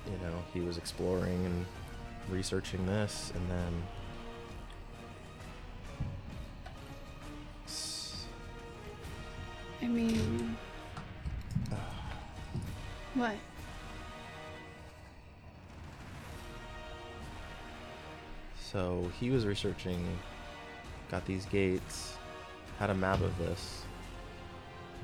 [0.07, 1.67] you know, he was exploring and
[2.31, 3.83] researching this, and then
[9.87, 10.57] I mean,
[13.15, 13.37] what?
[18.61, 20.05] So he was researching,
[21.09, 22.17] got these gates,
[22.81, 23.83] had a map of this,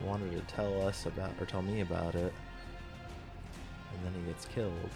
[0.04, 2.34] wanted to tell us about, or tell me about it,
[3.94, 4.90] and then he gets killed.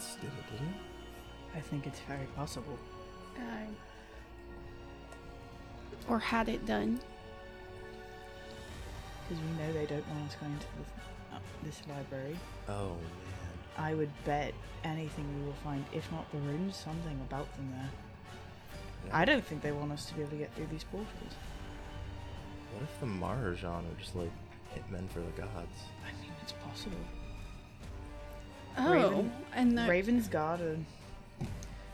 [0.00, 0.72] One gods did it, did he?
[1.56, 2.78] I think it's very possible.
[3.36, 3.66] Uh,
[6.08, 7.00] or had it done?
[9.28, 10.88] Because we know they don't want us going to this,
[11.32, 12.36] uh, this library.
[12.68, 12.96] Oh man.
[13.78, 14.52] I would bet
[14.84, 17.90] anything we will find, if not the runes, something about them there.
[19.06, 19.18] Yeah.
[19.18, 21.34] I don't think they want us to be able to get through these portals.
[22.72, 24.32] What if the Maharajan are just like
[24.74, 25.80] hitmen for the gods?
[26.04, 26.98] I mean, it's possible.
[28.78, 30.78] Oh, Raven- and the Raven's Guard are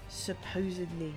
[0.09, 1.15] supposedly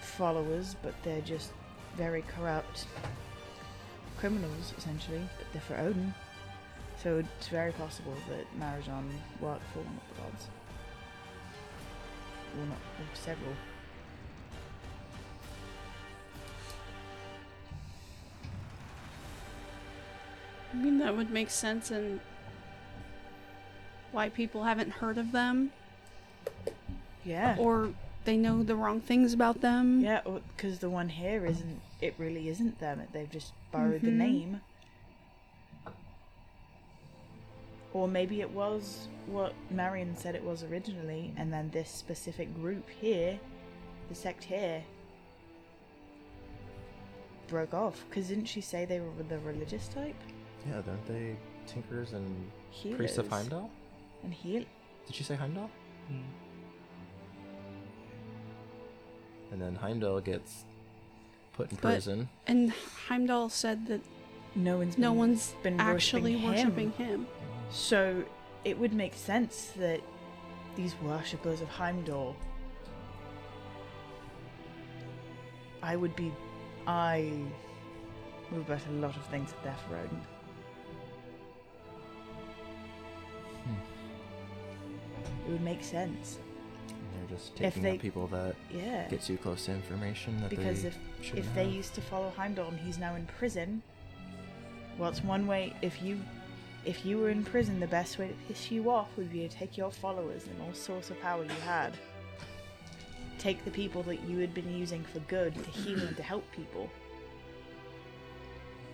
[0.00, 1.52] followers, but they're just
[1.96, 2.86] very corrupt
[4.18, 5.20] criminals, essentially.
[5.38, 6.14] But they're for Odin.
[7.02, 9.10] So it's very possible that Marajan
[9.40, 10.48] worked for one of the gods.
[12.56, 13.52] Well, not or several.
[20.72, 22.20] I mean that would make sense and
[24.12, 25.72] why people haven't heard of them
[27.24, 27.56] Yeah.
[27.58, 27.92] or
[28.24, 30.00] they know the wrong things about them.
[30.00, 30.20] Yeah,
[30.56, 31.80] because the one here isn't.
[32.00, 33.02] It really isn't them.
[33.12, 34.16] They've just borrowed the Mhm.
[34.16, 34.60] name.
[37.92, 42.88] Or maybe it was what Marion said it was originally, and then this specific group
[42.88, 43.38] here,
[44.08, 44.82] the sect here,
[47.48, 48.04] broke off.
[48.08, 50.16] Because didn't she say they were the religious type?
[50.66, 51.36] Yeah, aren't they
[51.66, 52.96] Tinkers and Healers.
[52.96, 53.70] Priests of Heimdall?
[54.22, 54.64] And heal.
[55.06, 55.70] Did she say Heimdall?
[56.08, 56.20] Hmm.
[59.50, 60.64] And then Heimdall gets
[61.52, 62.28] put in But- prison.
[62.46, 62.70] And
[63.08, 64.00] Heimdall said that
[64.54, 67.26] No one's no been- one's been actually worshipping worshiping him.
[67.70, 68.24] So
[68.64, 70.00] it would make sense that
[70.76, 72.36] these worshippers of Heimdall.
[75.82, 76.32] I would be.
[76.86, 77.32] I
[78.50, 80.10] would bet a lot of things at Death Road.
[85.46, 86.38] It would make sense.
[86.88, 89.08] And they're just taking they- out people that Yeah.
[89.08, 92.68] get too close to information that because they if if they used to follow Heimdall
[92.68, 93.82] and he's now in prison,
[94.98, 95.74] well, it's one way.
[95.82, 96.20] If you
[96.84, 99.48] if you were in prison, the best way to piss you off would be to
[99.48, 101.96] take your followers and all source of power you had.
[103.38, 106.44] Take the people that you had been using for good to heal and to help
[106.52, 106.90] people.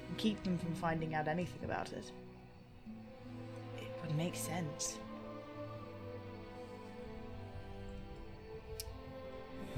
[0.08, 2.12] And keep them from finding out anything about it.
[3.78, 4.98] It would make sense.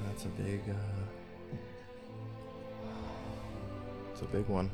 [0.07, 0.61] That's a big.
[0.69, 0.73] Uh,
[4.11, 4.69] it's a big one.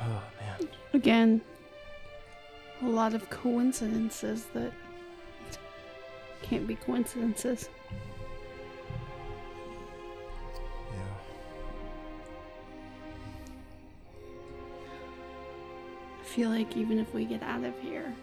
[0.00, 0.68] Oh man.
[0.92, 1.40] again,
[2.82, 4.72] a lot of coincidences that
[6.42, 7.70] can't be coincidences.
[10.92, 10.98] Yeah.
[16.20, 18.14] I feel like even if we get out of here,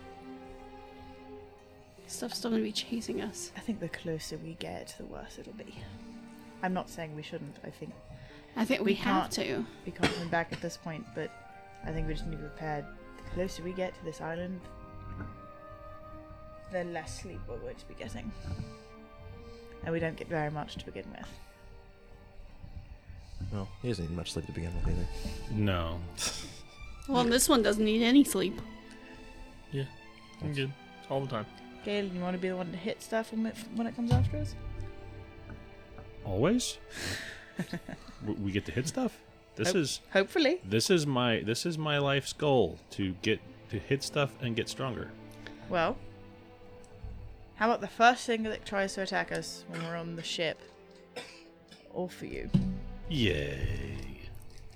[2.11, 3.51] stuff's still gonna be chasing us.
[3.57, 5.75] I think the closer we get, the worse it'll be.
[6.63, 7.55] I'm not saying we shouldn't.
[7.63, 7.91] I think
[8.55, 9.47] I think we, We have can't.
[9.47, 9.65] to.
[9.85, 11.31] we can't come back at this point, but
[11.85, 12.85] I think we just need to be prepared.
[13.23, 14.59] The closer we get to this island,
[16.71, 18.29] the less sleep we're going to be getting.
[19.83, 21.27] And we don't get very much to begin with.
[23.51, 25.07] Well, he doesn't need much sleep to begin with either.
[25.51, 25.99] No.
[27.07, 28.61] Well, this one doesn't need any sleep.
[29.71, 29.85] Yeah,
[30.41, 30.71] I'm good
[31.09, 31.45] all the time.
[31.83, 34.11] Gail, you want to be the one to hit stuff when it, when it comes
[34.11, 34.55] after us?
[36.25, 36.77] Always?
[38.43, 39.17] We get to hit stuff?
[39.55, 39.75] This Nope.
[39.77, 40.61] is Hopefully.
[40.63, 43.39] this is my this is my life's goal to get
[43.71, 45.09] to hit stuff and get stronger.
[45.69, 45.97] Well,
[47.55, 50.59] how about the first thing that tries to attack us when we're on the ship?
[51.95, 52.49] All for you.
[53.09, 54.19] Yay.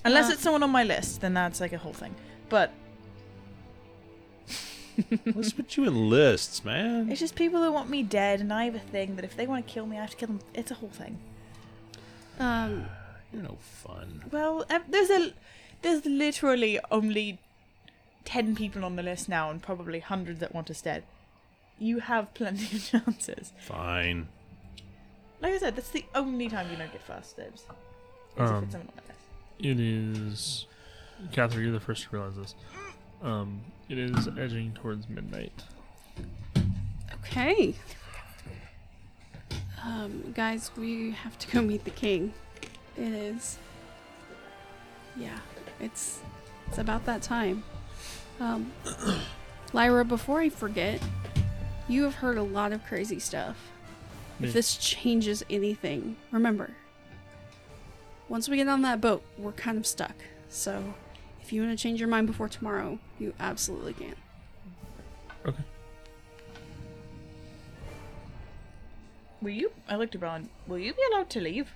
[0.03, 0.33] Unless Uh.
[0.33, 2.15] it's someone on my list, then that's like a whole thing.
[2.49, 2.71] But
[5.25, 7.09] Let's put you in lists, man.
[7.11, 9.45] it's just people that want me dead, and I have a thing that if they
[9.47, 10.39] want to kill me, I have to kill them.
[10.53, 11.17] It's a whole thing.
[12.39, 12.85] Um,
[13.33, 14.23] You're no fun.
[14.31, 15.33] Well, ev- there's a
[15.81, 17.39] there's literally only
[18.23, 21.03] ten people on the list now, and probably hundreds that want us dead.
[21.79, 23.51] You have plenty of chances.
[23.59, 24.27] Fine.
[25.41, 27.61] Like I said, that's the only time you don't get first dibs.
[27.61, 27.67] Is
[28.37, 29.01] if Um, it's someone on my.
[29.69, 30.65] It is.
[31.31, 32.55] Catherine, you're the first to realize this.
[33.21, 35.63] Um, it is edging towards midnight.
[37.13, 37.75] okay.
[39.83, 42.33] Um, guys, we have to go meet the king.
[42.97, 43.57] It is.
[45.15, 45.37] Yeah,
[45.79, 46.21] it's
[46.67, 47.63] it's about that time.
[48.39, 48.71] Um,
[49.73, 51.01] Lyra, before I forget,
[51.87, 53.55] you have heard a lot of crazy stuff.
[54.39, 54.47] Me.
[54.47, 56.71] If this changes anything, remember,
[58.27, 60.15] once we get on that boat, we're kind of stuck.
[60.49, 60.95] So,
[61.45, 64.15] if you want to change your mind before tomorrow, you absolutely can.
[65.45, 65.63] Okay.
[69.43, 69.71] Will you?
[69.87, 70.49] I looked around.
[70.65, 71.71] Will you be allowed to leave?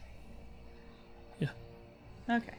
[1.39, 1.49] Yeah.
[2.27, 2.55] Okay.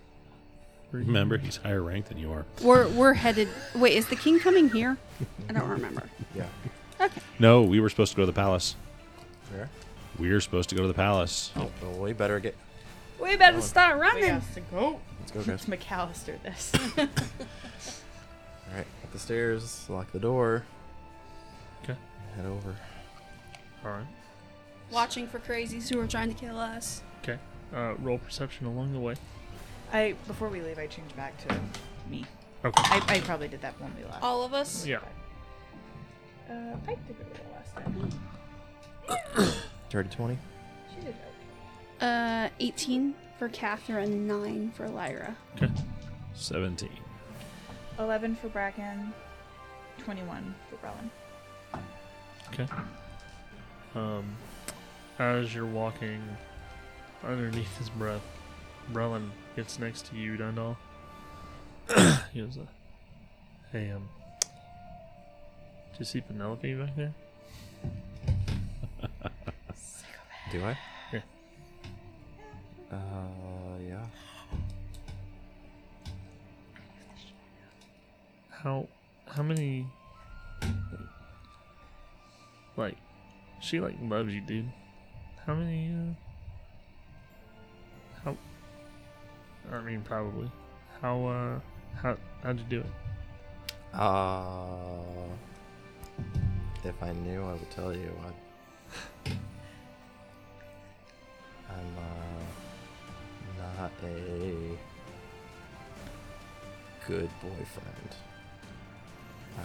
[0.93, 2.45] Remember, he's higher ranked than you are.
[2.63, 3.49] We're we're headed.
[3.75, 4.97] Wait, is the king coming here?
[5.49, 6.05] I don't remember.
[6.33, 6.47] Yeah.
[7.01, 7.21] Okay.
[7.41, 8.77] No, we were supposed to go to the palace.
[9.53, 9.69] Where?
[10.17, 11.51] We're supposed to go to the palace.
[11.57, 12.57] Oh, well, we better get.
[13.21, 13.63] We better Going.
[13.65, 14.25] start We running.
[14.31, 15.01] have to go.
[15.35, 15.79] Let's go, It's guys.
[15.79, 16.43] McAllister.
[16.43, 16.73] This.
[16.99, 20.65] All right, up the stairs, lock the door.
[21.85, 21.97] Okay.
[22.37, 22.75] Head over.
[23.85, 24.07] All right.
[24.91, 27.03] Watching for crazies who are trying to kill us.
[27.23, 27.39] Okay.
[27.75, 29.15] Uh, roll perception along the way.
[29.93, 31.61] I before we leave, I changed back to
[32.09, 32.25] me.
[32.65, 32.83] Okay.
[32.85, 34.23] I, I probably did that when we left.
[34.23, 34.85] All of us.
[34.85, 34.99] Yeah.
[36.49, 37.75] Uh, Pike did it the last
[39.37, 39.53] time.
[39.91, 40.39] Dirty 20.
[40.91, 41.15] She did
[42.01, 42.47] okay.
[42.47, 45.35] Uh, 18 for Catherine, 9 for Lyra.
[46.35, 46.91] 17.
[47.99, 49.15] Eleven for Bracken.
[49.97, 51.09] Twenty-one for Brelin.
[52.53, 52.67] Okay.
[53.95, 54.37] Um,
[55.19, 56.21] as you're walking
[57.27, 58.21] underneath his breath,
[58.93, 60.77] Brelin gets next to you, Dyndal.
[62.35, 62.67] he goes, uh,
[63.73, 64.07] "Hey, um,
[64.43, 67.15] do you see Penelope back there?"
[70.53, 70.77] Do I?
[72.91, 72.97] Yeah.
[72.97, 74.05] Uh, yeah.
[78.51, 78.87] How,
[79.27, 79.87] how many?
[82.77, 82.97] Like,
[83.61, 84.71] she like loves you, dude.
[85.47, 85.93] How many?
[85.93, 86.15] uh
[88.25, 88.37] How?
[89.73, 90.51] I mean, probably.
[91.01, 91.27] How?
[91.27, 91.61] uh
[92.01, 92.17] How?
[92.43, 92.87] How'd you do it?
[93.93, 95.03] Uh,
[96.85, 98.13] if I knew, I would tell you.
[98.25, 99.31] I,
[101.71, 102.30] I'm uh,
[103.81, 104.77] not a
[107.07, 108.11] good boyfriend.
[109.57, 109.61] I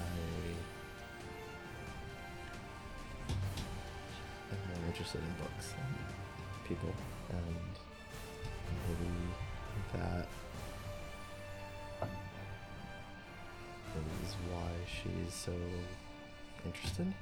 [4.52, 5.96] am more interested in books and
[6.66, 6.94] people,
[7.30, 7.58] and
[8.88, 9.12] maybe
[9.94, 10.28] that
[14.24, 15.54] is why she's so
[16.66, 17.14] interested.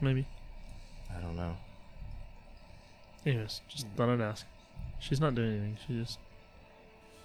[0.00, 0.26] Maybe.
[1.14, 1.54] I don't know.
[3.26, 4.46] Anyways, just thought I'd ask.
[5.00, 5.76] She's not doing anything.
[5.86, 6.18] She just,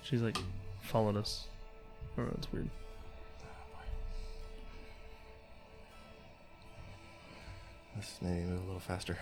[0.04, 0.38] she's like,
[0.82, 1.46] followed us.
[2.18, 2.70] Oh, that's weird.
[7.96, 9.18] Let's maybe move a little faster.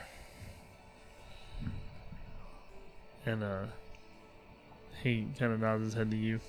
[3.25, 3.63] And uh,
[5.03, 6.39] he kind of nods his head to you.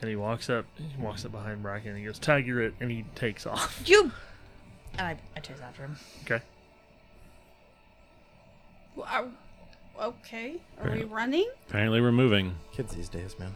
[0.00, 0.64] And he walks up.
[0.76, 1.90] He walks up behind Bracken.
[1.90, 3.82] and He goes, "Tag, you're it," and he takes off.
[3.84, 4.12] You.
[4.96, 5.96] And I, I chase after him.
[6.24, 6.40] Okay.
[8.98, 10.56] Well, are- okay.
[10.82, 11.48] Are we running?
[11.68, 12.54] Apparently, we're moving.
[12.72, 13.54] Kids these days, man.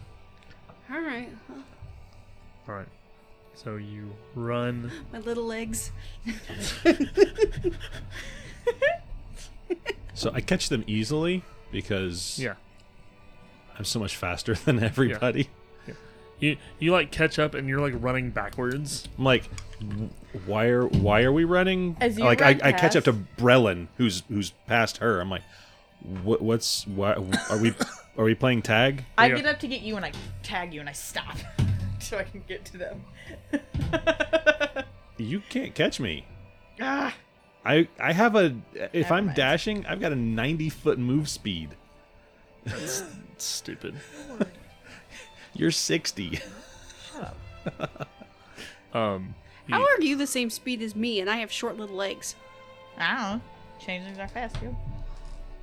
[0.90, 1.28] All right.
[2.68, 2.86] All right.
[3.54, 4.90] So you run.
[5.12, 5.90] My little legs.
[10.14, 12.54] So I catch them easily because Yeah.
[13.78, 15.48] I'm so much faster than everybody.
[16.42, 19.08] You you like catch up and you're like running backwards.
[19.16, 19.44] I'm like,
[20.44, 21.96] why are why are we running?
[22.00, 25.20] As you like I, run I catch up to past- Brelin, who's who's past her.
[25.20, 25.42] I'm like,
[26.24, 27.20] what what's why are
[27.58, 27.72] we
[28.18, 29.04] are we playing tag?
[29.18, 29.36] I Yeah.
[29.36, 30.10] get up to get you and I
[30.42, 31.36] tag you and I stop
[32.00, 33.04] so I can get to them.
[35.18, 36.24] You can't catch me.
[36.80, 37.14] ah,
[37.64, 39.36] I I have a if Never I'm mind.
[39.36, 41.76] dashing, I've got a 90 foot move speed.
[42.64, 43.04] That's
[43.38, 43.94] stupid.
[45.54, 46.40] You're 60.
[47.12, 47.36] Shut
[47.80, 48.08] up.
[48.94, 49.34] Um.
[49.66, 52.34] you- How are you the same speed as me and I have short little legs?
[52.98, 53.40] I don't know.
[53.80, 54.76] Changelings are fast, too.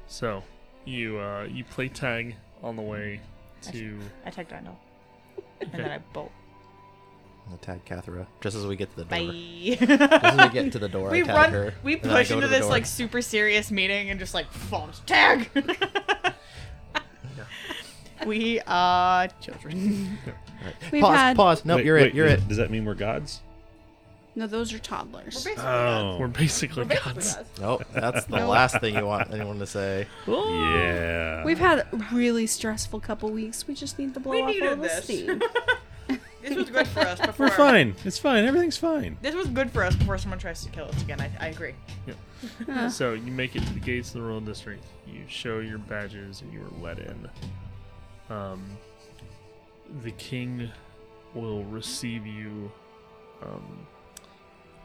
[0.08, 0.44] So
[0.86, 3.22] you uh you play tag on the way
[3.72, 4.76] to I tag Dino.
[5.62, 6.32] And then I bolt.
[7.46, 9.20] I'm gonna tag Cathra just as we get to the door.
[9.32, 9.78] Bye.
[9.78, 11.52] Just as we get to the door, we I tag run.
[11.52, 11.74] her.
[11.84, 12.70] We and then I push into this door.
[12.72, 15.50] like super serious meeting and just like phones tag.
[18.26, 20.18] We are children.
[20.62, 20.76] Alright.
[20.92, 21.16] We've pause.
[21.16, 21.66] had- Pause.
[21.66, 22.14] Nope, Wait, you're wait, it.
[22.16, 22.48] You're does, it.
[22.48, 23.42] Does that mean we're gods?
[24.36, 25.46] No, those are toddlers.
[25.58, 27.36] Oh, we're basically We're basically gods.
[27.36, 27.50] gods.
[27.60, 27.84] Nope.
[27.94, 30.08] That's the last thing you want anyone to say.
[30.28, 31.44] yeah.
[31.44, 33.68] We've had a really stressful couple weeks.
[33.68, 35.04] We just need to blow We off all needed the this.
[35.04, 35.42] steam.
[36.42, 37.48] This was good for us before.
[37.48, 37.96] We're fine.
[38.06, 38.46] It's fine.
[38.46, 39.18] Everything's fine.
[39.22, 41.20] This was good for us before someone tries to kill us again.
[41.20, 41.74] I, I agree.
[42.68, 44.86] Uh, So you make it to the gates of the royal district.
[45.06, 47.30] You show your badges and you are let in.
[48.30, 48.78] Um,
[50.04, 50.70] the king
[51.34, 52.72] will receive you
[53.44, 53.88] um,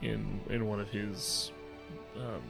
[0.02, 1.52] in in one of his.
[2.16, 2.42] Um,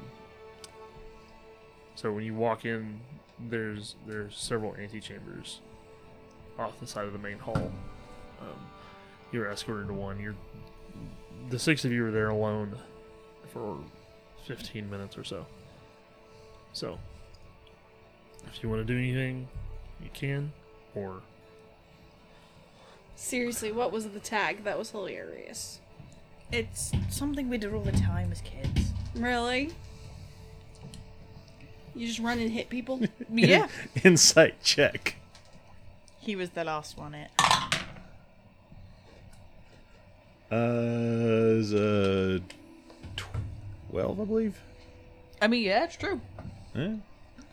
[1.95, 3.01] so when you walk in,
[3.49, 5.61] there's there's several antechambers
[6.59, 7.72] off the side of the main hall.
[8.40, 8.66] Um,
[9.32, 10.20] you're escorted to one.
[10.20, 10.36] You're
[11.51, 12.76] the six of you are there alone
[13.53, 13.78] for
[14.47, 15.47] 15 minutes or so.
[16.72, 16.99] So,
[18.47, 19.49] if you want to do anything,
[20.03, 20.53] you can,
[20.95, 21.22] or
[23.16, 24.64] seriously, what was the tag?
[24.64, 25.80] That was hilarious.
[26.53, 28.92] It's something we did all the time as kids.
[29.14, 29.72] Really?
[31.95, 33.01] You just run and hit people?
[33.30, 33.68] Yeah.
[34.03, 35.16] Insight check.
[36.20, 37.14] he was the last one.
[37.14, 37.30] It.
[40.53, 42.40] Uh, is a
[43.90, 44.61] 12, I believe.
[45.42, 46.20] I mean, yeah, it's true.
[46.76, 46.95] Eh?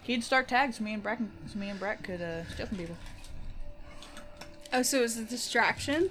[0.03, 0.79] He'd start tags.
[0.79, 2.95] Me and Bracken, me and Brack could uh, steal from people.
[4.73, 6.09] Oh, so it was a distraction?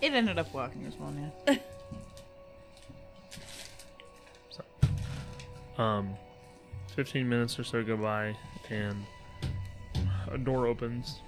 [0.00, 1.12] It ended up working as well.
[1.46, 1.56] Yeah.
[5.98, 6.14] um,
[6.94, 8.36] 15 minutes or so go by,
[8.70, 9.04] and
[10.30, 11.20] a door opens,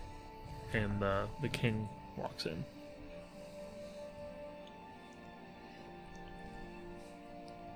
[0.73, 2.65] and uh, the king walks in.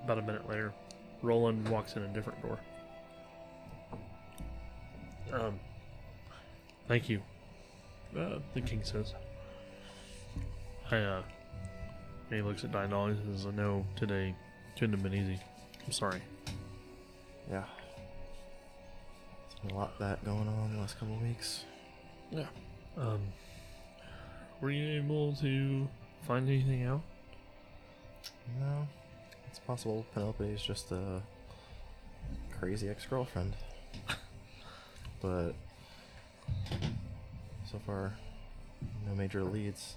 [0.03, 0.73] About a minute later,
[1.21, 2.59] Roland walks in a different door.
[5.33, 5.59] Um,
[6.87, 7.21] thank you,
[8.17, 9.13] uh, the king says.
[10.91, 11.23] I, uh,
[12.29, 14.35] he looks at Dino and says, I know today
[14.77, 15.39] couldn't have been easy.
[15.85, 16.21] I'm sorry.
[17.49, 17.63] Yeah.
[19.49, 21.65] There's been a lot of that going on the last couple of weeks.
[22.31, 22.47] Yeah.
[22.97, 23.21] Um,
[24.61, 25.87] were you able to
[26.27, 27.01] find anything out?
[28.59, 28.87] No,
[29.49, 31.21] it's possible Penelope is just a
[32.59, 33.55] crazy ex-girlfriend.
[35.21, 35.53] but
[37.75, 38.13] so far,
[39.05, 39.95] no major leads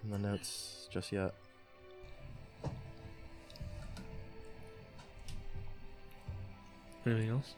[0.00, 1.34] from the notes just yet.
[7.04, 7.54] Anything else?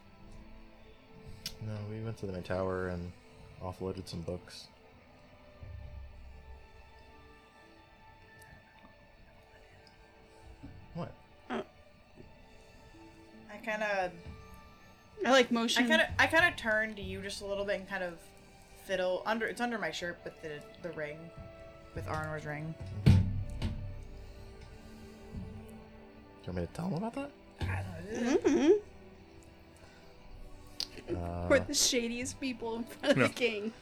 [1.67, 3.11] No, we went to the main tower and
[3.61, 4.69] offloaded some books.
[10.95, 11.13] What?
[11.51, 11.61] I
[13.63, 14.11] kind of,
[15.23, 15.83] I like motion.
[15.83, 15.99] I motion.
[15.99, 18.17] kind of, I kind of turned to you just a little bit and kind of
[18.85, 19.45] fiddle under.
[19.47, 21.17] It's under my shirt, with the the ring,
[21.95, 22.73] with Arnor's ring.
[23.05, 23.11] Do
[26.51, 27.31] you want me to tell him about that?
[28.43, 28.79] Mhm.
[31.09, 33.27] Uh, We're the shadiest people in front of No.
[33.27, 33.73] the king.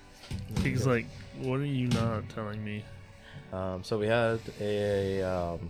[0.62, 1.06] He's like,
[1.39, 2.84] what are you not telling me?
[3.52, 5.70] Um, so we had a, um,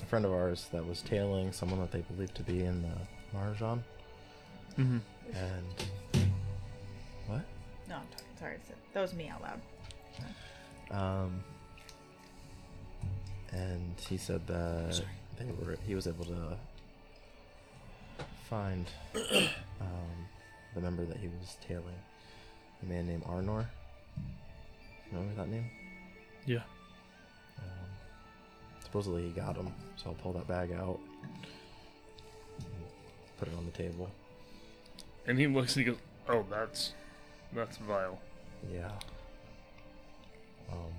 [0.00, 3.36] a friend of ours that was tailing someone that they believed to be in the
[3.36, 3.80] Marjan,
[4.78, 4.98] Mm-hmm.
[5.34, 5.66] and
[7.26, 7.42] what?
[7.88, 8.26] No, I'm talking.
[8.40, 8.56] Sorry,
[8.94, 9.60] that was me out loud.
[10.90, 11.44] Um,
[13.52, 15.08] and he said that Sorry.
[15.38, 16.56] they were he was able to
[18.48, 18.86] find
[19.80, 20.26] um,
[20.74, 21.84] the member that he was tailing,
[22.82, 23.66] a man named Arnor.
[25.12, 25.70] Remember that name?
[26.46, 26.62] Yeah.
[27.58, 27.88] Um,
[28.82, 30.98] supposedly he got him, so I'll pull that bag out,
[32.58, 32.84] and
[33.38, 34.08] put it on the table.
[35.26, 36.94] And he looks and he goes, "Oh, that's
[37.52, 38.18] that's vile."
[38.68, 38.90] Yeah.
[40.70, 40.92] Um,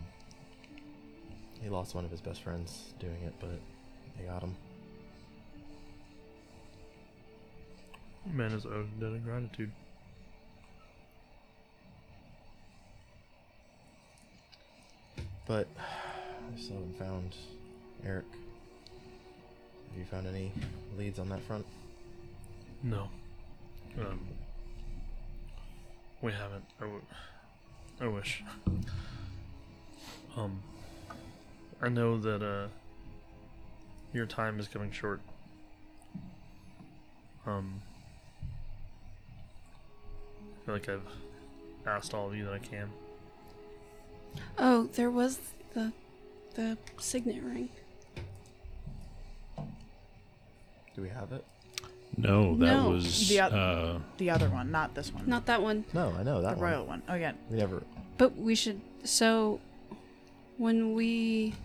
[1.62, 3.60] he lost one of his best friends doing it, but
[4.18, 4.56] they got him.
[8.34, 9.72] Man is owed debt of gratitude.
[15.48, 17.36] But I still haven't found
[18.06, 18.26] Eric.
[19.90, 20.52] Have you found any
[20.98, 21.66] leads on that front?
[22.84, 23.10] No.
[24.00, 24.22] Um,
[26.22, 26.64] we haven't.
[28.02, 28.44] I, w- I wish.
[30.36, 30.60] Um,
[31.82, 32.68] I know that uh,
[34.14, 35.22] your time is coming short.
[37.46, 37.82] Um,
[40.30, 41.02] I feel like I've
[41.86, 42.90] asked all of you that I can.
[44.58, 45.40] Oh, there was
[45.74, 45.92] the
[46.56, 47.70] the signet ring.
[50.96, 51.44] Do we have it?
[52.18, 52.90] No, that No.
[52.90, 55.28] was The oth- uh, The other one, not this one.
[55.28, 56.70] Not that one, No, I know the that one.
[56.70, 57.02] royal one.
[57.10, 57.32] Oh yeah.
[57.50, 57.82] We never.
[58.22, 58.80] But we should.
[59.04, 59.60] So,
[60.60, 61.56] when we,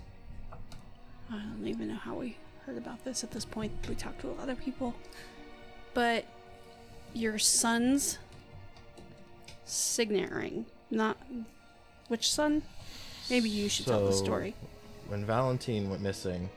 [1.30, 2.34] I don't even know how we
[2.64, 3.72] heard about this at this point.
[3.90, 4.94] We talked to a lot of people,
[5.92, 6.24] but
[7.12, 8.16] your son's
[9.66, 11.18] signet ring, not
[12.08, 12.62] which son?
[13.28, 14.54] Maybe you should tell the So, story.
[15.08, 16.48] When Valentine went missing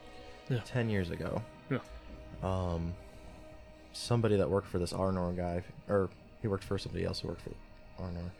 [0.49, 0.61] Yeah.
[0.65, 1.79] ten years ago, Yeah.
[2.41, 2.93] um,
[3.91, 6.09] somebody that worked for this Arnor guy, or
[6.41, 7.51] he worked for somebody else who worked for
[8.01, 8.31] Arnor,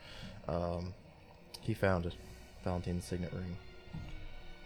[0.47, 0.93] um,
[1.69, 2.11] he found
[2.63, 3.55] Valentine's signet ring.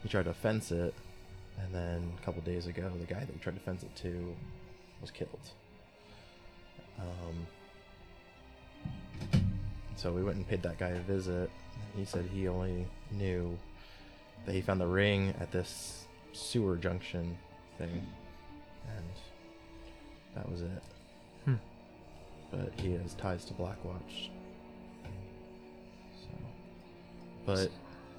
[0.03, 0.93] He tried to fence it,
[1.59, 4.33] and then a couple days ago, the guy that he tried to fence it to
[5.01, 5.51] was killed.
[6.97, 7.45] Um,
[9.97, 11.49] so we went and paid that guy a visit.
[11.93, 13.57] He said he only knew
[14.45, 17.37] that he found the ring at this sewer junction
[17.77, 18.07] thing,
[18.87, 19.05] and
[20.35, 20.83] that was it.
[21.43, 21.55] Hmm.
[22.49, 24.29] But he has ties to Blackwatch.
[27.45, 27.69] But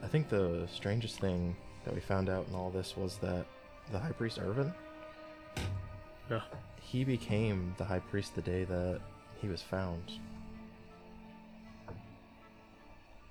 [0.03, 3.47] I think the strangest thing that we found out in all this was that
[3.93, 4.72] the High Priest Irvin,
[6.31, 6.41] Yeah.
[6.81, 9.01] he became the High Priest the day that
[9.41, 10.12] he was found.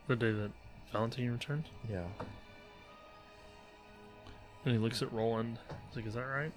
[0.07, 0.51] The day that
[0.91, 1.65] Valentine returned?
[1.89, 2.05] Yeah.
[4.65, 5.57] and he looks at Roland.
[5.89, 6.51] He's like, "Is that right?"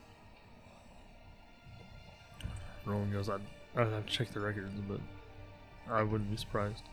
[2.84, 3.40] Roland goes, "I'd,
[3.74, 5.00] I'd have to check the records, but
[5.90, 6.84] I wouldn't be surprised."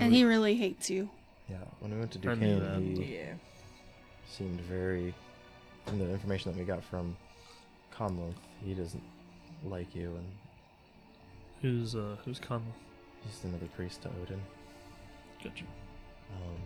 [0.00, 1.10] And, we- he really hates you.
[1.48, 3.02] yeah, when we went to I knew Duquesne, that.
[3.04, 3.34] he Yeah.
[4.28, 5.14] seemed very,
[5.86, 7.16] from the information that we got from
[7.94, 9.02] Conleth, he doesn't
[9.64, 10.26] like you, and
[11.62, 12.72] Who's uh, who's Conley?
[13.24, 14.40] he's another priest to Odin.
[15.42, 15.64] Gotcha.
[16.32, 16.56] Um,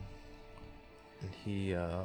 [1.22, 2.02] and he, uh,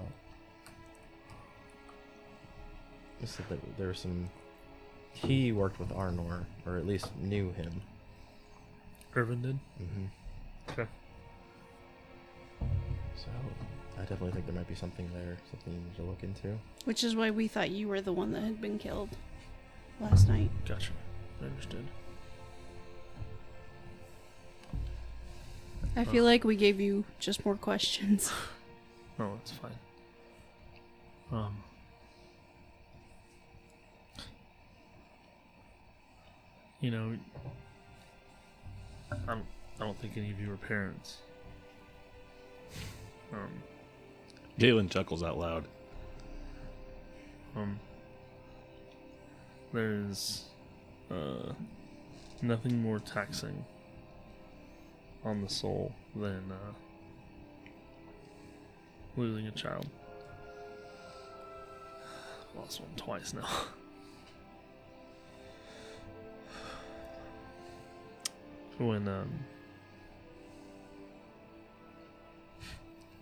[3.19, 4.29] he said that there were some.
[5.13, 7.81] He worked with Arnor, or at least knew him.
[9.15, 9.55] Irvin did.
[9.81, 10.05] Mm-hmm.
[10.69, 10.87] Okay.
[13.15, 13.27] So
[13.97, 16.57] I definitely think there might be something there, something you need to look into.
[16.85, 19.09] Which is why we thought you were the one that had been killed
[19.99, 20.49] last night.
[20.65, 20.91] Gotcha.
[21.41, 21.85] I understood.
[25.95, 28.31] I feel like we gave you just more questions.
[29.19, 29.71] Oh, that's fine.
[31.31, 31.57] Um.
[36.81, 37.17] You know,
[39.11, 39.43] I don't,
[39.79, 41.17] I don't think any of you are parents.
[43.31, 43.61] Um,
[44.57, 45.65] Galen chuckles out loud.
[47.55, 47.79] um,
[49.73, 50.45] there's
[51.11, 51.53] uh,
[52.41, 53.65] nothing more taxing
[55.23, 56.73] on the soul than uh,
[59.15, 59.85] losing a child.
[62.55, 63.47] Lost one twice now.
[68.79, 69.29] when um,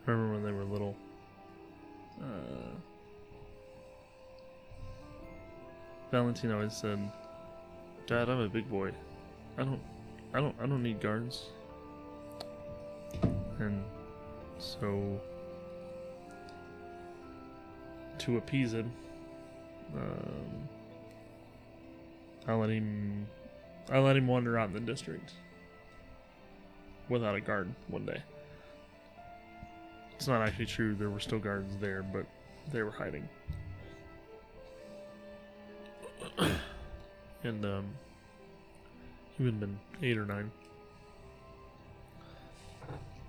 [0.05, 0.95] remember when they were little.
[2.21, 2.75] Uh,
[6.11, 6.99] Valentine always said,
[8.07, 8.91] "Dad, I'm a big boy.
[9.57, 9.81] I don't,
[10.33, 11.47] I don't, I don't need guards."
[13.59, 13.83] And
[14.59, 15.19] so,
[18.19, 18.91] to appease him,
[19.95, 20.69] um,
[22.47, 23.27] I let him,
[23.89, 25.33] I let him wander out in the district
[27.09, 28.21] without a guard one day.
[30.15, 30.95] It's not actually true.
[30.95, 32.25] There were still guards there, but
[32.71, 33.27] they were hiding.
[37.43, 37.85] and um,
[39.37, 40.51] he would have been eight or nine.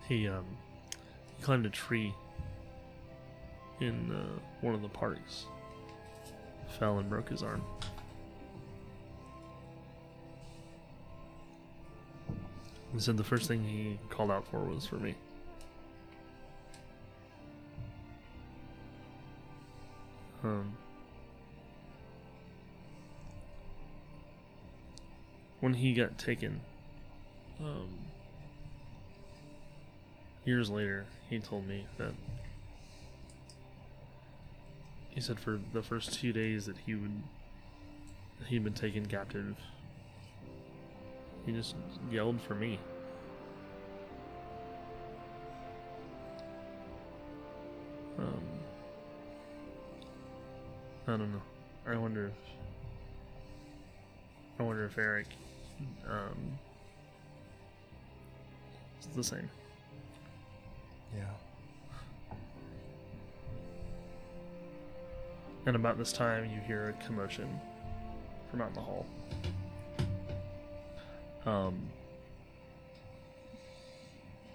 [0.08, 0.44] He um,
[1.36, 2.14] he climbed a tree
[3.80, 5.46] in uh, one of the parks.
[6.78, 7.62] Fell and broke his arm.
[12.92, 15.14] He said the first thing he called out for was for me.
[20.46, 20.76] Um,
[25.58, 26.60] when he got taken,
[27.60, 27.88] um,
[30.44, 32.12] years later, he told me that
[35.08, 37.22] he said for the first two days that he would
[38.46, 39.56] he'd been taken captive.
[41.44, 41.74] He just
[42.08, 42.78] yelled for me.
[51.08, 51.42] I don't know.
[51.86, 52.32] I wonder if
[54.58, 55.26] I wonder if Eric
[56.08, 56.58] um,
[59.00, 59.48] is the same.
[61.14, 61.24] Yeah.
[65.66, 67.60] And about this time, you hear a commotion
[68.50, 69.06] from out in the hall.
[71.44, 71.88] Um,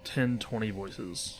[0.03, 1.37] 10, 20 voices.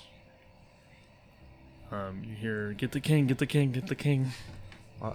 [1.92, 4.32] Um, you hear, get the king, get the king, get the king.
[5.02, 5.14] Uh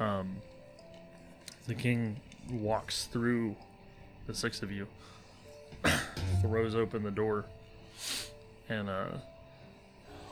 [0.00, 0.04] oh.
[0.04, 0.36] Um,
[1.66, 2.16] the king
[2.50, 3.54] walks through
[4.26, 4.86] the six of you,
[6.42, 7.44] throws open the door,
[8.68, 9.06] and uh,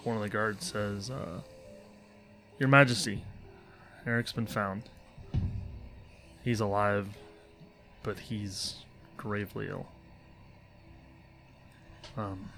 [0.03, 1.41] one of the guards says, uh,
[2.59, 3.23] Your Majesty,
[4.07, 4.83] Eric's been found.
[6.43, 7.07] He's alive,
[8.03, 8.77] but he's
[9.17, 9.87] gravely ill.
[12.17, 12.51] Um,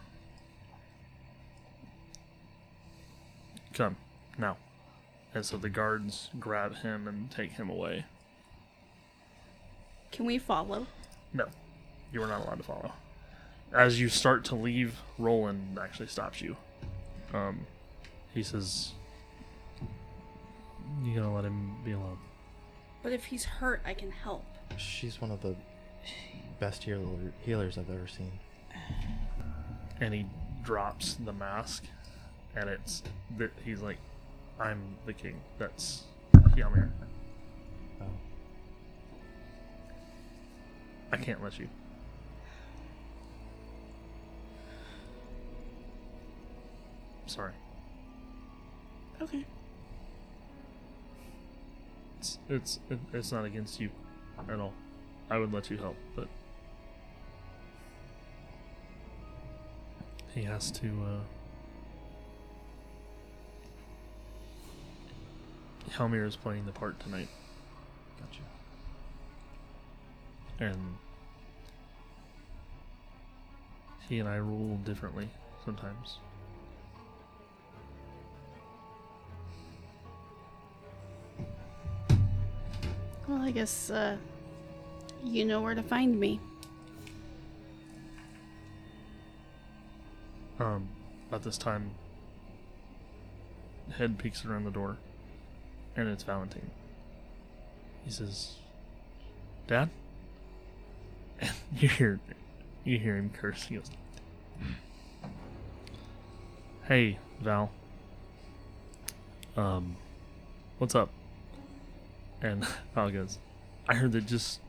[3.74, 3.97] come
[4.39, 4.56] now.
[5.34, 8.04] And so the guards grab him and take him away.
[10.10, 10.86] Can we follow?
[11.32, 11.46] No,
[12.12, 12.92] you are not allowed to follow.
[13.72, 16.56] As you start to leave, Roland actually stops you.
[17.32, 17.66] Um,
[18.34, 18.92] he says,
[21.02, 22.18] "You gotta let him be alone."
[23.02, 24.44] But if he's hurt, I can help.
[24.76, 25.56] She's one of the
[26.60, 28.32] best healer, healers I've ever seen.
[30.00, 30.26] And he
[30.62, 31.84] drops the mask,
[32.54, 33.02] and it's
[33.38, 33.96] that he's like,
[34.58, 36.04] "I'm the king." That's
[36.56, 36.90] Yamir.
[38.00, 38.04] Oh.
[41.12, 41.68] I can't let you.
[47.26, 47.52] Sorry.
[49.20, 49.46] Okay.
[52.18, 52.80] It's it's
[53.12, 53.90] it's not against you
[54.48, 54.74] at all.
[55.30, 56.28] I would let you help, but
[60.34, 60.86] he has to.
[60.86, 61.41] uh
[65.93, 67.28] Helmir is playing the part tonight,
[68.19, 68.43] Gotcha.
[70.59, 70.97] and
[74.09, 75.28] he and I rule differently
[75.64, 76.19] sometimes.
[83.28, 84.16] Well, I guess uh,
[85.24, 86.40] you know where to find me.
[90.59, 90.89] Um,
[91.32, 91.90] at this time,
[93.97, 94.98] head peeks around the door,
[95.97, 96.70] and it's Valentine.
[98.05, 98.56] He says,
[99.66, 99.90] "Dad,"
[101.40, 102.20] and you hear,
[102.85, 103.64] you hear him curse.
[103.64, 103.90] He goes,
[106.85, 107.70] "Hey, Val.
[109.56, 109.97] Um,
[110.78, 111.10] what's up?"
[112.40, 113.39] And Val goes,
[113.89, 114.60] "I heard that just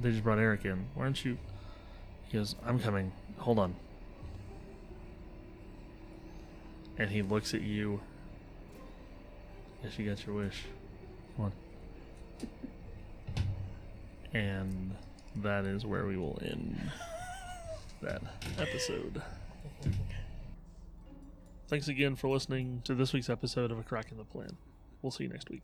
[0.00, 0.86] they just brought Eric in.
[0.94, 1.38] Why aren't you?"
[2.28, 3.12] He goes, "I'm coming.
[3.38, 3.74] Hold on."
[7.00, 8.00] and he looks at you.
[9.82, 10.64] Guess you got your wish.
[11.36, 11.52] Come on.
[14.32, 14.94] And
[15.36, 16.78] that is where we will end
[18.02, 18.22] that
[18.58, 19.22] episode.
[21.68, 24.56] Thanks again for listening to this week's episode of A Kraken the Plan.
[25.02, 25.62] We'll see you next week.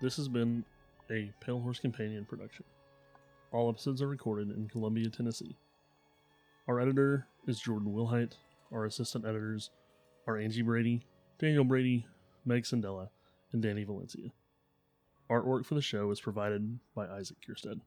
[0.00, 0.64] This has been
[1.10, 2.64] a Pale Horse Companion production.
[3.52, 5.56] All episodes are recorded in Columbia, Tennessee.
[6.66, 8.32] Our editor is Jordan Wilhite.
[8.72, 9.70] Our assistant editors
[10.26, 11.04] are Angie Brady,
[11.38, 12.06] Daniel Brady,
[12.44, 13.08] Meg Sandella,
[13.52, 14.32] and Danny Valencia.
[15.30, 17.80] Artwork for the show is provided by Isaac Kierstead.